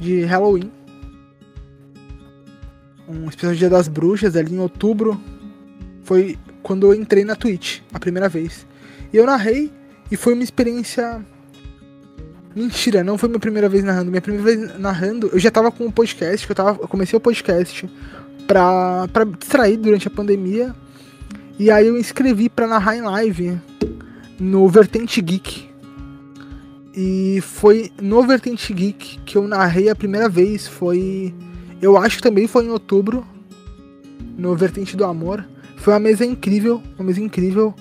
[0.00, 0.72] de Halloween.
[3.06, 5.20] Um especial de Dia das Bruxas ali em outubro.
[6.02, 8.66] Foi quando eu entrei na Twitch, a primeira vez.
[9.12, 9.70] E eu narrei
[10.10, 11.24] e foi uma experiência
[12.54, 14.10] Mentira, não foi minha primeira vez narrando.
[14.10, 17.16] Minha primeira vez narrando, eu já tava com um podcast, que eu tava, eu comecei
[17.16, 17.88] o podcast
[18.46, 20.74] pra, pra distrair durante a pandemia.
[21.58, 23.58] E aí eu inscrevi pra narrar em live
[24.38, 25.72] no Vertente Geek,
[26.94, 30.66] e foi no Vertente Geek que eu narrei a primeira vez.
[30.66, 31.34] Foi.
[31.80, 33.26] Eu acho que também foi em outubro.
[34.36, 35.44] No Vertente do Amor.
[35.82, 36.82] Foi uma mesa incrível.
[36.96, 37.74] Uma mesa incrível.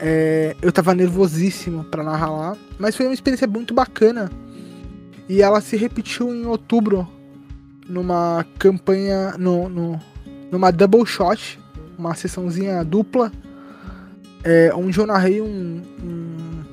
[0.00, 2.56] É, eu tava nervosíssimo para narrar lá.
[2.78, 4.30] Mas foi uma experiência muito bacana.
[5.28, 7.06] E ela se repetiu em outubro.
[7.86, 9.34] Numa campanha.
[9.38, 10.00] No, no,
[10.50, 11.60] numa double shot.
[11.98, 13.30] Uma sessãozinha dupla.
[14.42, 16.64] É, onde eu narrei um, um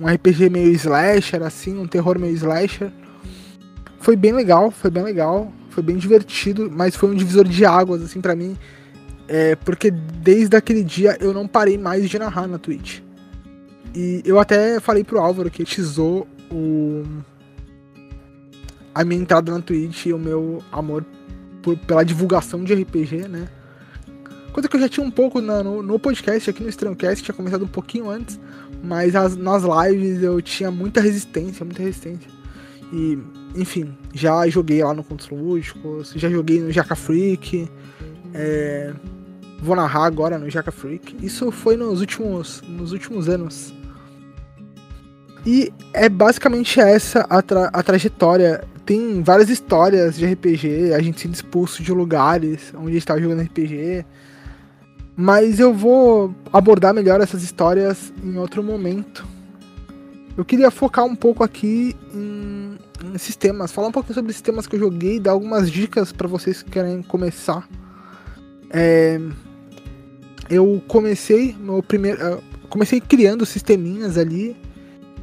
[0.00, 2.90] um RPG meio slasher, assim, um terror meio slasher.
[3.98, 8.02] Foi bem legal, foi bem legal, foi bem divertido, mas foi um divisor de águas,
[8.02, 8.56] assim, para mim.
[9.28, 13.00] É, porque desde aquele dia eu não parei mais de narrar na Twitch.
[13.94, 17.04] E eu até falei pro Álvaro que tizou o...
[18.94, 21.04] a minha entrada na Twitch e o meu amor
[21.62, 23.48] por, pela divulgação de RPG, né?
[24.52, 27.34] Coisa que eu já tinha um pouco na, no, no podcast, aqui no Strongcast, tinha
[27.34, 28.40] começado um pouquinho antes,
[28.82, 32.30] mas as, nas lives eu tinha muita resistência, muita resistência.
[32.92, 33.18] E,
[33.54, 37.68] enfim, já joguei lá no Contos Lúdicos, já joguei no Jaca Freak,
[38.32, 38.92] é,
[39.60, 41.16] vou narrar agora no Jaca Freak.
[41.24, 43.72] Isso foi nos últimos, nos últimos anos.
[45.44, 48.64] E é basicamente essa a, tra a trajetória.
[48.84, 54.04] Tem várias histórias de RPG, a gente sendo expulso de lugares onde estava jogando RPG,
[55.14, 59.26] mas eu vou abordar melhor essas histórias em outro momento.
[60.36, 64.76] Eu queria focar um pouco aqui em, em sistemas, falar um pouco sobre sistemas que
[64.76, 67.68] eu joguei, dar algumas dicas para vocês que querem começar.
[68.70, 69.20] É,
[70.50, 74.56] eu comecei meu primeiro, comecei criando sisteminhas ali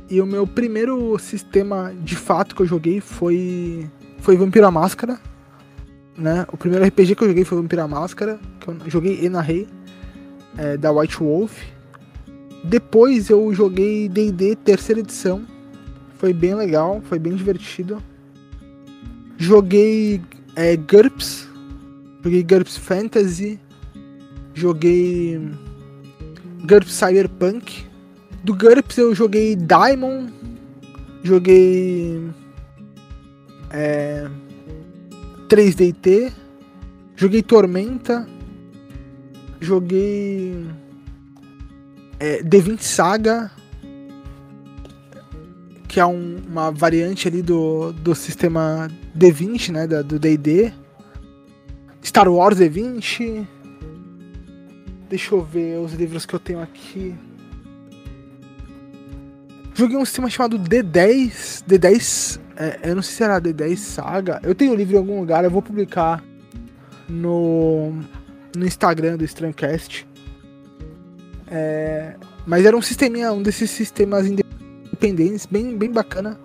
[0.09, 5.19] e o meu primeiro sistema de fato que eu joguei foi foi Vampiro Máscara,
[6.17, 6.45] né?
[6.51, 9.67] O primeiro RPG que eu joguei foi Vampiro Máscara, que eu joguei e narrei
[10.57, 11.61] é, da White Wolf.
[12.63, 15.45] Depois eu joguei D&D terceira edição.
[16.17, 18.01] Foi bem legal, foi bem divertido.
[19.37, 20.21] Joguei
[20.55, 21.47] é, GURPS.
[22.23, 23.59] Joguei GURPS Fantasy.
[24.55, 25.39] Joguei
[26.63, 27.85] GURPS Cyberpunk.
[28.43, 30.33] Do GURPS eu joguei Diamond.
[31.21, 32.27] Joguei
[33.69, 34.27] é,
[35.47, 36.33] 3DT.
[37.15, 38.27] Joguei Tormenta
[39.65, 40.65] joguei
[42.19, 43.51] é, D20 Saga,
[45.87, 48.87] que é um, uma variante ali do, do sistema
[49.17, 50.71] D20, né, do D&D.
[52.03, 53.47] Star Wars D20.
[55.09, 57.15] Deixa eu ver os livros que eu tenho aqui.
[59.73, 61.63] Joguei um sistema chamado D10.
[61.67, 62.39] D10.
[62.55, 64.39] É, eu não sei se era D10 Saga.
[64.43, 66.23] Eu tenho o livro em algum lugar, eu vou publicar
[67.07, 67.93] no
[68.55, 70.07] no Instagram do Strancast.
[71.47, 72.15] É,
[72.45, 76.39] mas era um sisteminha, um desses sistemas independentes, bem, bem bacana.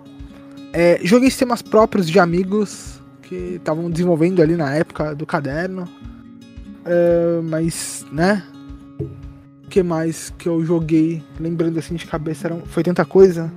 [0.73, 5.87] É, joguei sistemas próprios de amigos que estavam desenvolvendo ali na época do caderno.
[6.85, 8.43] É, mas, né?
[9.71, 11.23] Que mais que eu joguei?
[11.39, 13.51] Lembrando assim de cabeça, era, foi tanta coisa.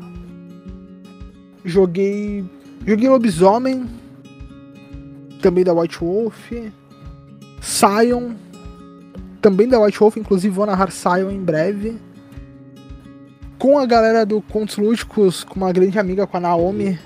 [1.62, 2.42] Joguei.
[2.86, 3.84] Joguei Lobisomem.
[5.42, 6.52] Também da White Wolf.
[7.60, 8.32] Sion
[9.44, 11.98] também da White Wolf, inclusive vou narrar Sion em breve.
[13.58, 16.98] Com a galera do Contos Lúdicos, com uma grande amiga, com a Naomi,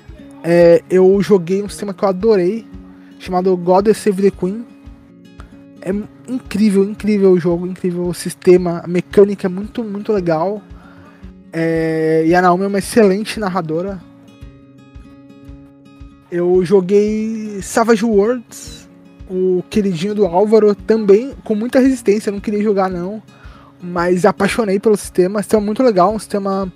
[0.45, 2.65] é, eu joguei um sistema que eu adorei,
[3.19, 4.65] chamado God Save the Queen.
[5.89, 10.61] É incrível, incrível o jogo, incrível o sistema, a mecânica é muito, muito legal.
[11.51, 13.99] É, e a Naomi é uma excelente narradora.
[16.31, 18.87] Eu joguei Savage Worlds,
[19.31, 23.23] o queridinho do Álvaro, também com muita resistência, não queria jogar não,
[23.81, 26.71] mas apaixonei pelo sistema, sistema muito legal, um sistema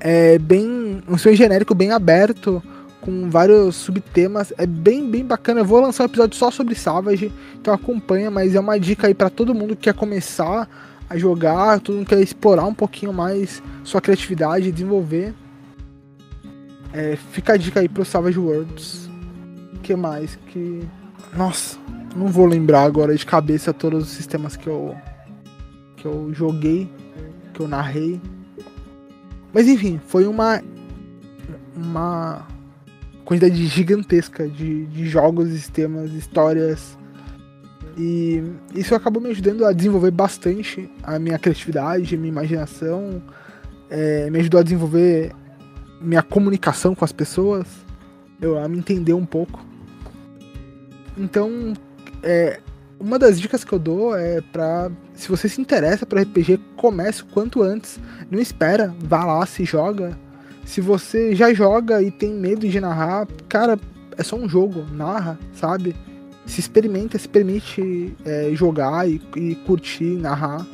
[0.00, 2.60] é, bem, um sistema genérico bem aberto,
[3.00, 7.32] com vários subtemas, é bem, bem bacana, eu vou lançar um episódio só sobre Savage,
[7.60, 10.68] então acompanha, mas é uma dica aí para todo mundo que quer começar
[11.08, 15.34] a jogar, todo mundo quer explorar um pouquinho mais sua criatividade, desenvolver.
[16.92, 19.08] É, fica a dica aí pro Savage Worlds.
[19.82, 20.38] que mais?
[20.48, 20.86] Que.
[21.36, 21.78] Nossa,
[22.16, 24.94] não vou lembrar agora de cabeça todos os sistemas que eu.
[25.96, 26.90] que eu joguei,
[27.54, 28.20] que eu narrei.
[29.52, 30.62] Mas enfim, foi uma.
[31.76, 32.46] uma
[33.28, 36.96] quantidade gigantesca de, de jogos, sistemas, histórias.
[37.94, 38.42] E
[38.74, 43.22] isso acabou me ajudando a desenvolver bastante a minha criatividade, minha imaginação.
[43.90, 45.32] É, me ajudou a desenvolver
[46.00, 47.66] minha comunicação com as pessoas,
[48.40, 49.62] eu, a me entender um pouco.
[51.14, 51.74] Então,
[52.22, 52.60] é,
[52.98, 54.90] uma das dicas que eu dou é pra.
[55.12, 58.00] Se você se interessa por RPG, comece o quanto antes.
[58.30, 60.18] Não espera, vá lá, se joga.
[60.68, 63.80] Se você já joga e tem medo de narrar, cara,
[64.18, 65.96] é só um jogo, narra, sabe?
[66.44, 70.66] Se experimenta, se permite é, jogar e, e curtir, narrar.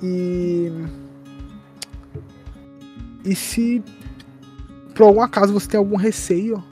[0.00, 0.70] E
[3.24, 3.82] e se
[4.94, 6.62] por algum acaso você tem algum receio,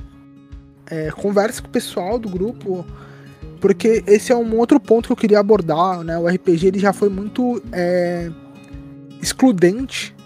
[0.86, 2.86] é, converse com o pessoal do grupo,
[3.60, 6.16] porque esse é um outro ponto que eu queria abordar, né?
[6.16, 8.30] O RPG ele já foi muito é,
[9.20, 10.16] excludente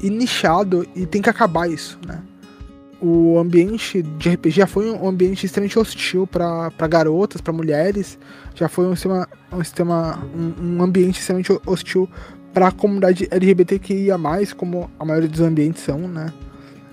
[0.00, 2.22] e nichado e tem que acabar isso, né?
[3.00, 8.18] O ambiente de RPG já foi um ambiente extremamente hostil para garotas, para mulheres,
[8.56, 12.08] já foi um sistema, um, sistema, um, um ambiente extremamente hostil
[12.52, 14.18] para a comunidade LGBTQIA+,
[14.56, 16.32] como a maioria dos ambientes são, né?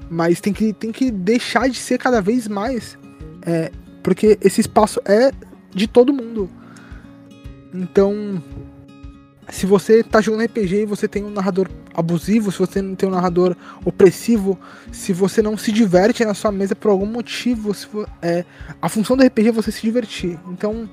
[0.08, 2.96] Mas tem que, tem que deixar de ser cada vez mais,
[3.42, 3.72] é,
[4.04, 5.32] porque esse espaço é
[5.74, 6.48] de todo mundo.
[7.74, 8.42] Então,
[9.50, 13.08] se você tá jogando RPG e você tem um narrador abusivo, se você não tem
[13.08, 14.60] um narrador opressivo,
[14.92, 18.44] se você não se diverte na sua mesa por algum motivo, for, é,
[18.82, 20.40] a função do RPG é você se divertir.
[20.48, 20.90] Então,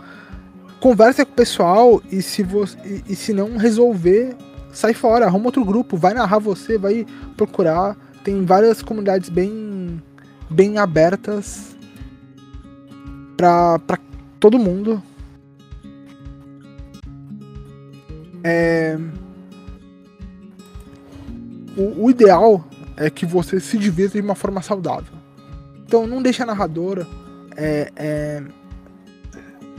[0.80, 4.36] conversa com o pessoal e se, você, e, e se não resolver,
[4.72, 7.96] sai fora, arruma outro grupo, vai narrar você, vai procurar.
[8.22, 10.02] Tem várias comunidades bem,
[10.50, 11.74] bem abertas
[13.36, 13.80] pra
[14.38, 15.02] todo mundo.
[18.44, 18.98] É...
[21.76, 22.64] O, o, ideal
[22.96, 25.14] é que você se divirta de uma forma saudável.
[25.86, 27.06] Então não deixa a narradora
[27.56, 28.42] é, é,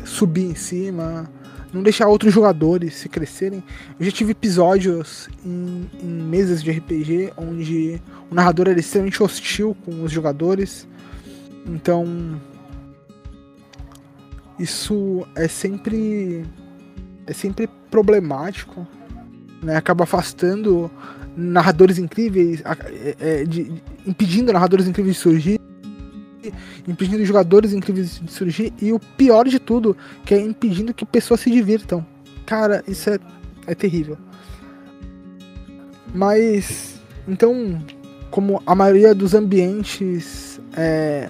[0.03, 1.29] subir em cima,
[1.73, 3.63] não deixar outros jogadores se crescerem.
[3.99, 9.75] Eu já tive episódios em, em mesas de RPG onde o narrador era extremamente hostil
[9.83, 10.87] com os jogadores.
[11.65, 12.39] Então.
[14.59, 16.45] Isso é sempre.
[17.25, 18.87] É sempre problemático.
[19.61, 19.75] Né?
[19.75, 20.91] Acaba afastando
[21.35, 25.59] narradores incríveis, é, é, de, impedindo narradores incríveis de surgir
[26.87, 31.39] impedindo jogadores incríveis de surgir e o pior de tudo, que é impedindo que pessoas
[31.39, 32.05] se divirtam.
[32.45, 33.19] Cara, isso é,
[33.67, 34.17] é terrível.
[36.13, 37.81] Mas, então,
[38.29, 41.29] como a maioria dos ambientes é,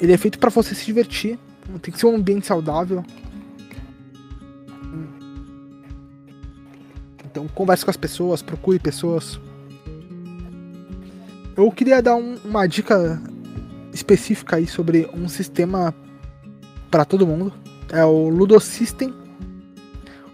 [0.00, 1.38] ele é feito para você se divertir,
[1.82, 3.04] tem que ser um ambiente saudável.
[7.56, 9.40] Converse com as pessoas, procure pessoas.
[11.56, 13.20] Eu queria dar um, uma dica
[13.92, 15.94] específica aí sobre um sistema
[16.90, 17.52] para todo mundo.
[17.90, 19.12] É o Ludo System.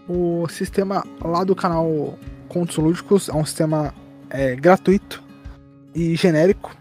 [0.08, 3.94] O sistema lá do canal Contos Lúdicos é um sistema
[4.28, 5.22] é, gratuito
[5.94, 6.76] e genérico.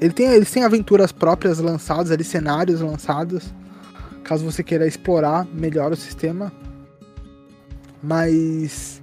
[0.00, 3.54] Ele tem, eles têm aventuras próprias lançadas ali, cenários lançados,
[4.24, 6.50] caso você queira explorar melhor o sistema.
[8.02, 9.01] Mas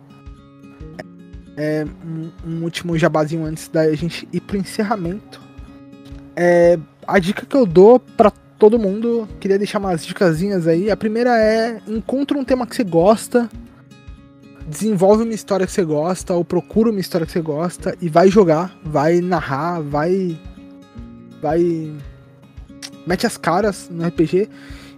[1.60, 5.41] é, um, um último jabazinho antes da gente ir pro encerramento.
[6.34, 10.89] É, a dica que eu dou para todo mundo, queria deixar umas dicasinhas aí.
[10.89, 13.49] A primeira é: encontra um tema que você gosta,
[14.66, 18.30] desenvolve uma história que você gosta, ou procura uma história que você gosta e vai
[18.30, 20.39] jogar, vai narrar, vai.
[21.41, 21.93] Vai.
[23.05, 24.49] Mete as caras no RPG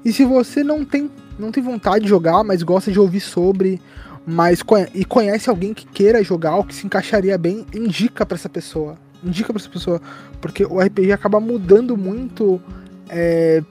[0.03, 1.09] E se você não tem,
[1.39, 3.81] não tem vontade de jogar, mas gosta de ouvir sobre,
[4.25, 4.63] mas
[4.93, 8.97] e conhece alguém que queira jogar ou que se encaixaria bem, indica para essa pessoa.
[9.23, 10.01] Indica para essa pessoa,
[10.39, 12.61] porque o RPG acaba mudando muito,
[13.09, 13.63] é,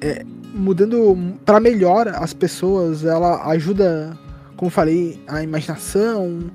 [0.00, 3.04] é, mudando para melhor as pessoas.
[3.04, 4.16] Ela ajuda,
[4.56, 6.50] como falei, a imaginação,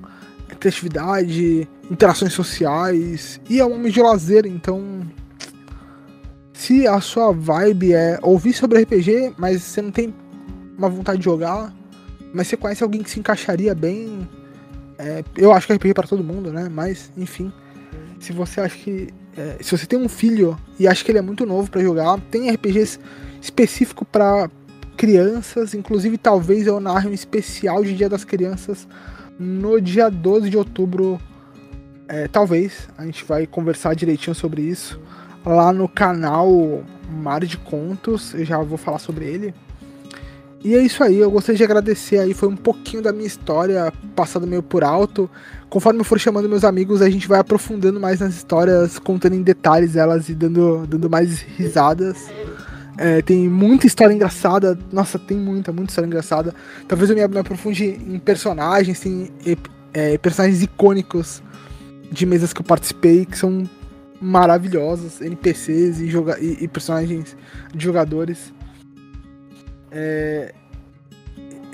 [0.50, 5.00] a criatividade, interações sociais e é um homem de lazer, então
[6.52, 10.12] se a sua vibe é ouvir sobre RPG, mas você não tem
[10.76, 11.72] uma vontade de jogar,
[12.32, 14.28] mas você conhece alguém que se encaixaria bem,
[14.98, 16.68] é, eu acho que é RPG para todo mundo, né?
[16.68, 17.52] Mas, enfim,
[18.18, 19.08] se você acha que.
[19.36, 22.18] É, se você tem um filho e acha que ele é muito novo para jogar,
[22.30, 22.98] tem RPGs
[23.40, 24.50] específico para
[24.96, 28.88] crianças, inclusive talvez eu narre um especial de Dia das Crianças
[29.38, 31.20] no dia 12 de outubro.
[32.08, 34.98] É, talvez, a gente vai conversar direitinho sobre isso
[35.44, 39.54] lá no canal Mar de Contos, eu já vou falar sobre ele.
[40.64, 43.92] E é isso aí, eu gostaria de agradecer aí, foi um pouquinho da minha história
[44.16, 45.30] passada meio por alto.
[45.70, 49.42] Conforme eu for chamando meus amigos, a gente vai aprofundando mais nas histórias, contando em
[49.42, 52.28] detalhes elas e dando, dando mais risadas.
[52.96, 56.52] É, tem muita história engraçada, nossa, tem muita, muita história engraçada.
[56.88, 59.30] Talvez eu me, me aprofunde em personagens, tem
[59.94, 61.40] é, personagens icônicos
[62.10, 63.62] de mesas que eu participei, que são
[64.20, 67.36] maravilhosos, NPCs e, joga e, e personagens
[67.72, 68.52] de jogadores.
[69.90, 70.54] É,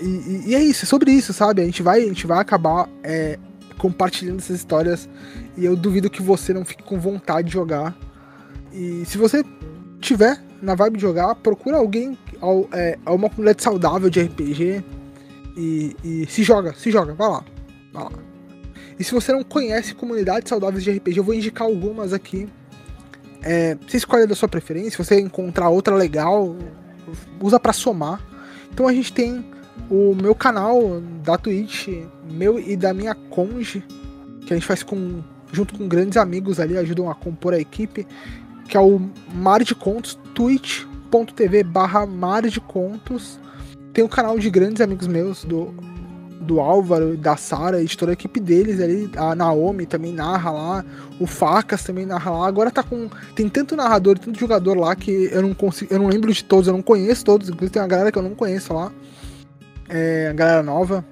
[0.01, 1.63] e, e, é isso, é sobre isso, sabe?
[1.63, 3.39] A gente vai, a gente vai acabar é,
[3.79, 5.09] compartilhando essas histórias
[5.57, 7.97] e eu duvido que você não fique com vontade de jogar.
[8.73, 9.45] E se você
[10.01, 12.19] tiver na vibe de jogar, procura alguém,
[12.73, 14.85] é, uma comunidade saudável de RPG
[15.57, 17.45] e, e se joga, se joga, vai lá,
[17.93, 18.13] vai lá.
[18.99, 22.49] E se você não conhece comunidades saudáveis de RPG, eu vou indicar algumas aqui.
[23.43, 26.57] É, você escolhe da sua preferência, se você encontrar outra legal,
[27.41, 28.21] usa para somar.
[28.73, 29.45] Então a gente tem
[29.91, 31.89] o meu canal da Twitch,
[32.29, 33.85] meu e da minha conge,
[34.47, 38.07] que a gente faz com, junto com grandes amigos ali, ajudam a compor a equipe,
[38.69, 39.01] que é o
[39.33, 43.39] Mar de Contos, twitch.tv barra Mar de Contos.
[43.93, 45.73] Tem um canal de grandes amigos meus, do
[46.45, 49.11] do Álvaro, da Sara e de toda a equipe deles ali.
[49.17, 50.85] A Naomi também narra lá,
[51.19, 52.47] o Facas também narra lá.
[52.47, 53.09] Agora tá com.
[53.35, 55.93] Tem tanto narrador, tanto jogador lá que eu não consigo.
[55.93, 57.49] Eu não lembro de todos, eu não conheço todos.
[57.49, 58.93] Inclusive tem uma galera que eu não conheço lá.
[59.89, 61.05] É, a galera nova.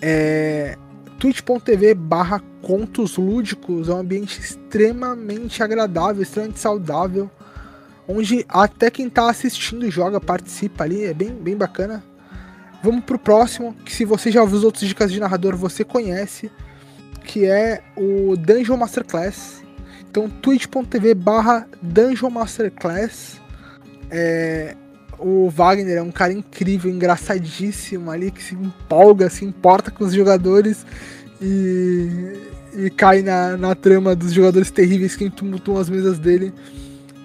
[0.00, 0.76] É,
[1.18, 7.30] twitch.tv barra contos lúdicos é um ambiente extremamente agradável, extremamente saudável.
[8.08, 12.02] Onde até quem tá assistindo joga, participa ali, é bem, bem bacana.
[12.82, 16.50] Vamos pro próximo, que se você já ouviu os outros dicas de narrador, você conhece,
[17.24, 19.62] que é o Dungeon Masterclass.
[20.10, 23.40] Então, twitch.tv barra Dungeon Masterclass.
[24.10, 24.74] É,
[25.18, 30.12] o Wagner é um cara incrível, engraçadíssimo ali, que se empolga, se importa com os
[30.12, 30.84] jogadores
[31.40, 32.36] e,
[32.74, 36.52] e cai na, na trama dos jogadores terríveis que tumultuam as mesas dele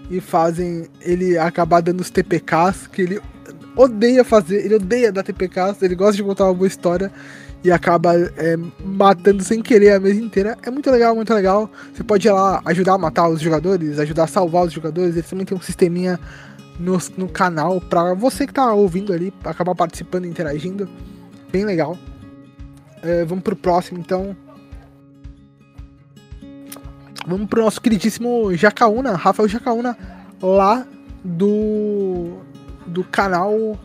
[0.10, 3.22] e fazem ele acabar dando os TPKs, que ele
[3.78, 7.12] odeia fazer, ele odeia dar TPK, ele gosta de contar uma boa história
[7.64, 10.58] e acaba é, matando sem querer a mesa inteira.
[10.64, 11.70] É muito legal, muito legal.
[11.94, 15.16] Você pode ir lá ajudar a matar os jogadores, ajudar a salvar os jogadores.
[15.16, 16.20] Ele também tem um sisteminha
[16.80, 20.88] no, no canal para você que tá ouvindo ali, acabar participando e interagindo.
[21.52, 21.98] Bem legal.
[23.02, 24.36] É, vamos pro próximo então.
[27.26, 29.98] Vamos pro nosso queridíssimo Jacaúna, Rafael Jacaúna,
[30.42, 30.88] lá
[31.24, 32.38] do
[32.88, 33.80] do canal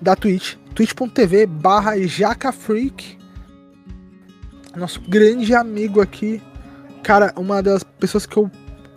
[0.00, 3.18] da Twitch, twitch.tv barra jacafreak.
[4.76, 6.42] Nosso grande amigo aqui.
[7.02, 8.50] Cara, uma das pessoas que eu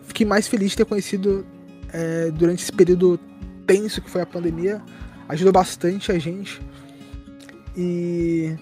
[0.03, 1.45] fiquei mais feliz de ter conhecido
[1.93, 3.19] é, durante esse período
[3.67, 4.81] tenso que foi a pandemia.
[5.29, 6.59] Ajudou bastante a gente.
[7.75, 8.57] E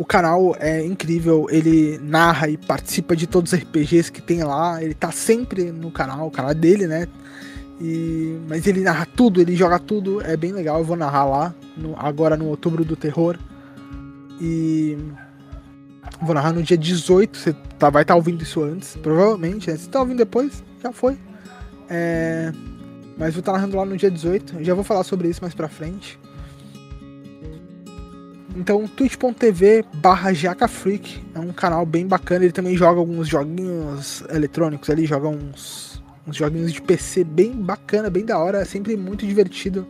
[0.00, 4.82] o canal é incrível, ele narra e participa de todos os RPGs que tem lá,
[4.82, 7.06] ele tá sempre no canal, o canal é dele, né?
[7.80, 10.78] E, mas ele narra tudo, ele joga tudo, é bem legal.
[10.78, 13.38] Eu vou narrar lá, no, agora no Outubro do Terror.
[14.38, 14.98] E
[16.20, 17.36] vou narrar no dia 18.
[17.36, 19.70] Você tá, vai estar tá ouvindo isso antes, provavelmente.
[19.70, 19.76] Né?
[19.78, 21.16] Se tá ouvindo depois, já foi.
[21.88, 22.52] É,
[23.16, 24.62] mas vou estar tá narrando lá no dia 18.
[24.62, 26.18] Já vou falar sobre isso mais pra frente.
[28.54, 32.44] Então, twitch.tv barra jacafreak é um canal bem bacana.
[32.44, 38.08] Ele também joga alguns joguinhos eletrônicos ali, joga uns uns joguinhos de PC bem bacana,
[38.08, 39.86] bem da hora, é sempre muito divertido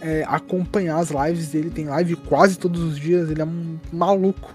[0.00, 1.70] é, acompanhar as lives dele.
[1.70, 4.52] Tem live quase todos os dias, ele é um maluco.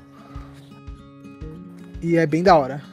[2.01, 2.83] E é bem da hora.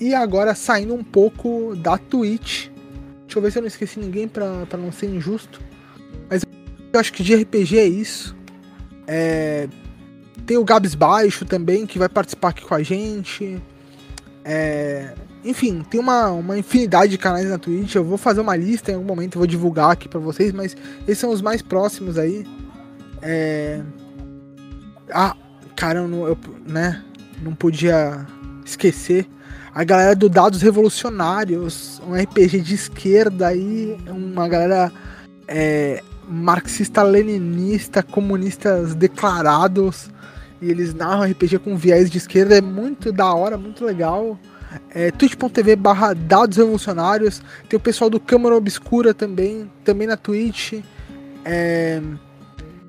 [0.00, 2.68] E agora saindo um pouco da Twitch.
[3.22, 5.60] Deixa eu ver se eu não esqueci ninguém pra, pra não ser injusto.
[6.28, 6.42] Mas
[6.92, 8.36] eu acho que de RPG é isso.
[9.06, 9.68] É,
[10.44, 13.60] tem o Gabs Baixo também, que vai participar aqui com a gente.
[14.44, 15.14] É,
[15.44, 17.94] enfim, tem uma, uma infinidade de canais na Twitch.
[17.94, 20.76] Eu vou fazer uma lista em algum momento, eu vou divulgar aqui para vocês, mas
[21.06, 22.44] esses são os mais próximos aí.
[23.22, 23.80] É...
[25.10, 25.36] Ah,
[25.76, 27.04] caramba, eu, né?
[27.40, 28.26] Não podia
[28.64, 29.26] esquecer.
[29.72, 34.92] A galera do Dados Revolucionários, um RPG de esquerda aí, uma galera
[35.46, 40.10] é, marxista-leninista, comunistas declarados.
[40.60, 44.36] E eles narram RPG com viés de esquerda, é muito da hora, muito legal
[44.90, 50.74] é, twitch.tv barra dados revolucionários, tem o pessoal do Câmara Obscura também, também na Twitch,
[51.44, 52.00] é,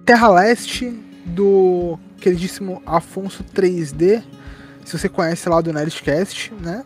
[0.05, 0.91] Terra Leste,
[1.25, 4.23] do queridíssimo Afonso 3D,
[4.83, 6.83] se você conhece lá do Nerdcast, né?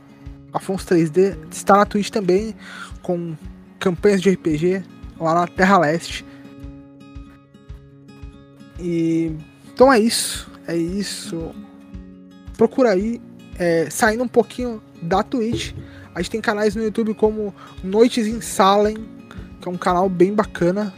[0.52, 2.56] Afonso 3D está na Twitch também,
[3.02, 3.36] com
[3.80, 4.84] campanhas de RPG
[5.20, 6.26] lá na Terra Leste.
[8.80, 9.36] E
[9.74, 11.52] então é isso, é isso.
[12.58, 13.20] Procura aí
[13.58, 15.74] é, saindo um pouquinho da Twitch,
[16.14, 18.96] a gente tem canais no YouTube como Noites em Salem,
[19.60, 20.94] que é um canal bem bacana.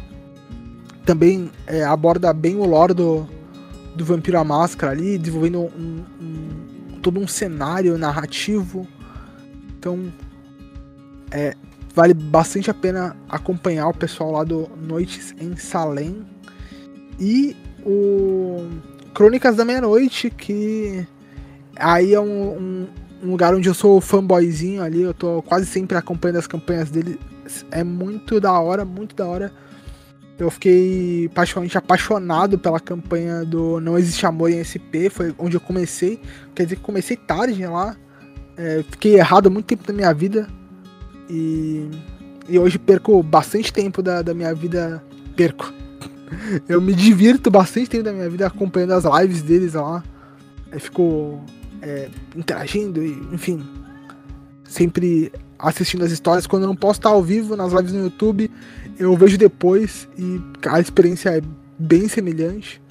[1.06, 3.28] Também é, aborda bem o lore do,
[3.96, 8.88] do Vampiro à Máscara ali, desenvolvendo um, um, todo um cenário narrativo.
[9.78, 10.12] Então,
[11.32, 11.56] é,
[11.94, 16.26] vale bastante a pena acompanhar o pessoal lá do Noites em Salem.
[17.20, 18.68] E o
[19.14, 21.08] Crônicas da Meia-Noite, que
[21.76, 22.88] Aí é um, um,
[23.24, 27.20] um, lugar onde eu sou fanboyzinho ali, eu tô quase sempre acompanhando as campanhas dele.
[27.72, 29.52] É muito da hora, muito da hora.
[30.38, 35.62] Eu fiquei praticamente apaixonado pela campanha do Não Existe Amor em SP, foi onde eu
[35.62, 36.20] comecei.
[36.54, 37.96] Quer dizer que comecei tarde lá.
[38.58, 40.48] É, fiquei errado muito tempo da minha vida.
[41.30, 41.90] E,
[42.50, 45.02] e hoje perco bastante tempo da, da minha vida.
[45.38, 45.74] Perco.
[46.68, 50.04] Eu me divirto bastante tempo da minha vida acompanhando as lives deles lá.
[50.70, 51.42] Eu fico
[51.86, 53.64] é, interagindo e, enfim,
[54.64, 56.48] sempre assistindo as histórias.
[56.48, 58.50] Quando eu não posso estar ao vivo nas lives no YouTube,
[58.98, 61.42] eu vejo depois e a experiência é
[61.78, 62.82] bem semelhante.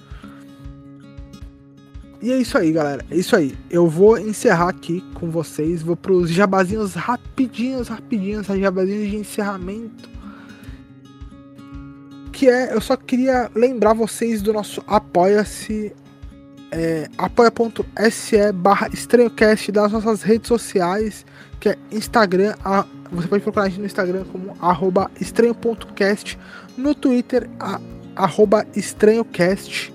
[2.22, 3.05] E é isso aí, galera.
[3.11, 3.55] É isso aí.
[3.68, 5.82] Eu vou encerrar aqui com vocês.
[5.82, 10.09] Vou pros jabazinhos rapidinhos, rapidinhos, jabazinhos de encerramento.
[12.32, 15.95] Que é, eu só queria lembrar vocês do nosso Apoia-se
[16.74, 21.24] é, apoia.se barra estranhocast das nossas redes sociais,
[21.60, 26.36] que é Instagram, a, você pode procurar a gente no Instagram como arroba estranho.cast,
[26.76, 27.80] no Twitter, a,
[28.16, 29.94] arroba estranhocast.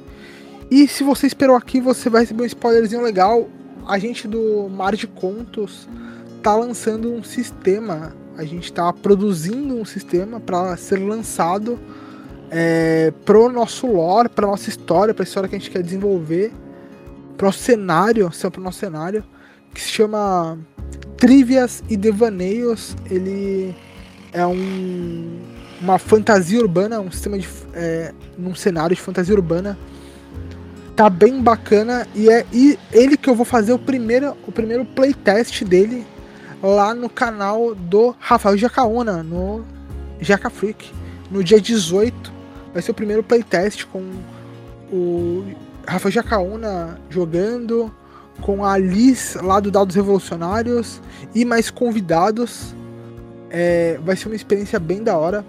[0.71, 3.49] E se você esperou aqui, você vai receber um spoilerzinho legal.
[3.85, 5.89] A gente do Mar de Contos
[6.41, 11.77] tá lançando um sistema, a gente tá produzindo um sistema para ser lançado
[12.49, 16.53] é, pro nosso lore, pra nossa história, pra história que a gente quer desenvolver
[17.39, 19.23] pro cenário, para o nosso cenário,
[19.73, 20.59] que se chama
[21.15, 22.97] Trivias e Devaneios.
[23.09, 23.73] Ele
[24.33, 25.39] é um,
[25.79, 27.47] uma fantasia urbana, um sistema de.
[27.73, 29.79] É, num cenário de fantasia urbana.
[30.97, 34.83] Tá bem bacana e é e ele que eu vou fazer o primeiro, o primeiro
[34.83, 36.05] playtest dele
[36.61, 39.63] lá no canal do Rafael Jacaúna, no
[40.19, 40.91] Jaca Freak.
[41.31, 42.33] No dia 18
[42.73, 44.03] vai ser o primeiro playtest com
[44.91, 47.91] o Rafa Jacaúna jogando,
[48.41, 51.01] com a Liz lá do Dados Revolucionários
[51.33, 52.73] e mais convidados.
[53.49, 55.45] É, vai ser uma experiência bem da hora.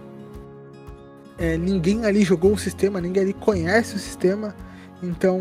[1.38, 4.54] É, ninguém ali jogou o sistema, ninguém ali conhece o sistema,
[5.02, 5.40] então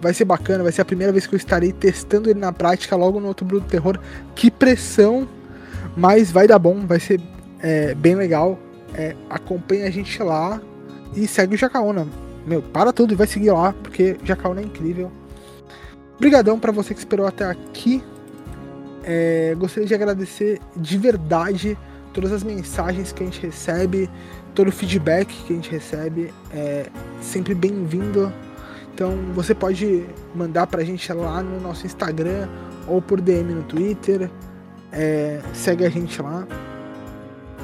[0.00, 0.62] vai ser bacana.
[0.62, 3.44] Vai ser a primeira vez que eu estarei testando ele na prática logo no outro
[3.44, 3.98] Bruto Terror.
[4.34, 5.28] Que pressão!
[5.94, 7.20] Mas vai dar bom, vai ser
[7.60, 8.58] é, bem legal.
[8.94, 10.60] É, acompanha a gente lá
[11.14, 12.06] e segue o Jacaúna
[12.46, 15.10] meu, para tudo e vai seguir lá, porque Jacaúna é incrível.
[16.16, 18.02] Obrigadão para você que esperou até aqui.
[19.04, 21.76] É, gostaria de agradecer de verdade
[22.12, 24.08] todas as mensagens que a gente recebe,
[24.54, 26.32] todo o feedback que a gente recebe.
[26.52, 26.86] É
[27.20, 28.32] sempre bem-vindo.
[28.94, 32.48] Então você pode mandar pra gente lá no nosso Instagram
[32.86, 34.30] ou por DM no Twitter.
[34.92, 36.46] É, segue a gente lá.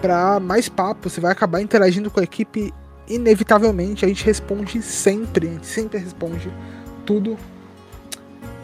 [0.01, 2.73] Para mais papo, você vai acabar interagindo com a equipe
[3.09, 6.53] inevitavelmente a gente responde sempre, a gente sempre responde
[7.05, 7.37] tudo.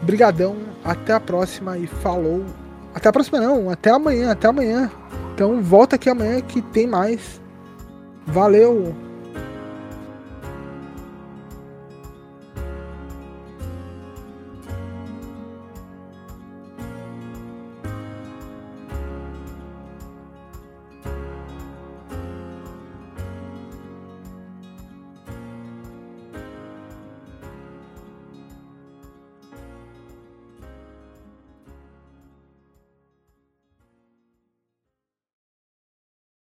[0.01, 2.45] Brigadão, até a próxima e falou.
[2.93, 4.91] Até a próxima não, até amanhã, até amanhã.
[5.33, 7.41] Então volta aqui amanhã que tem mais.
[8.25, 9.04] Valeu!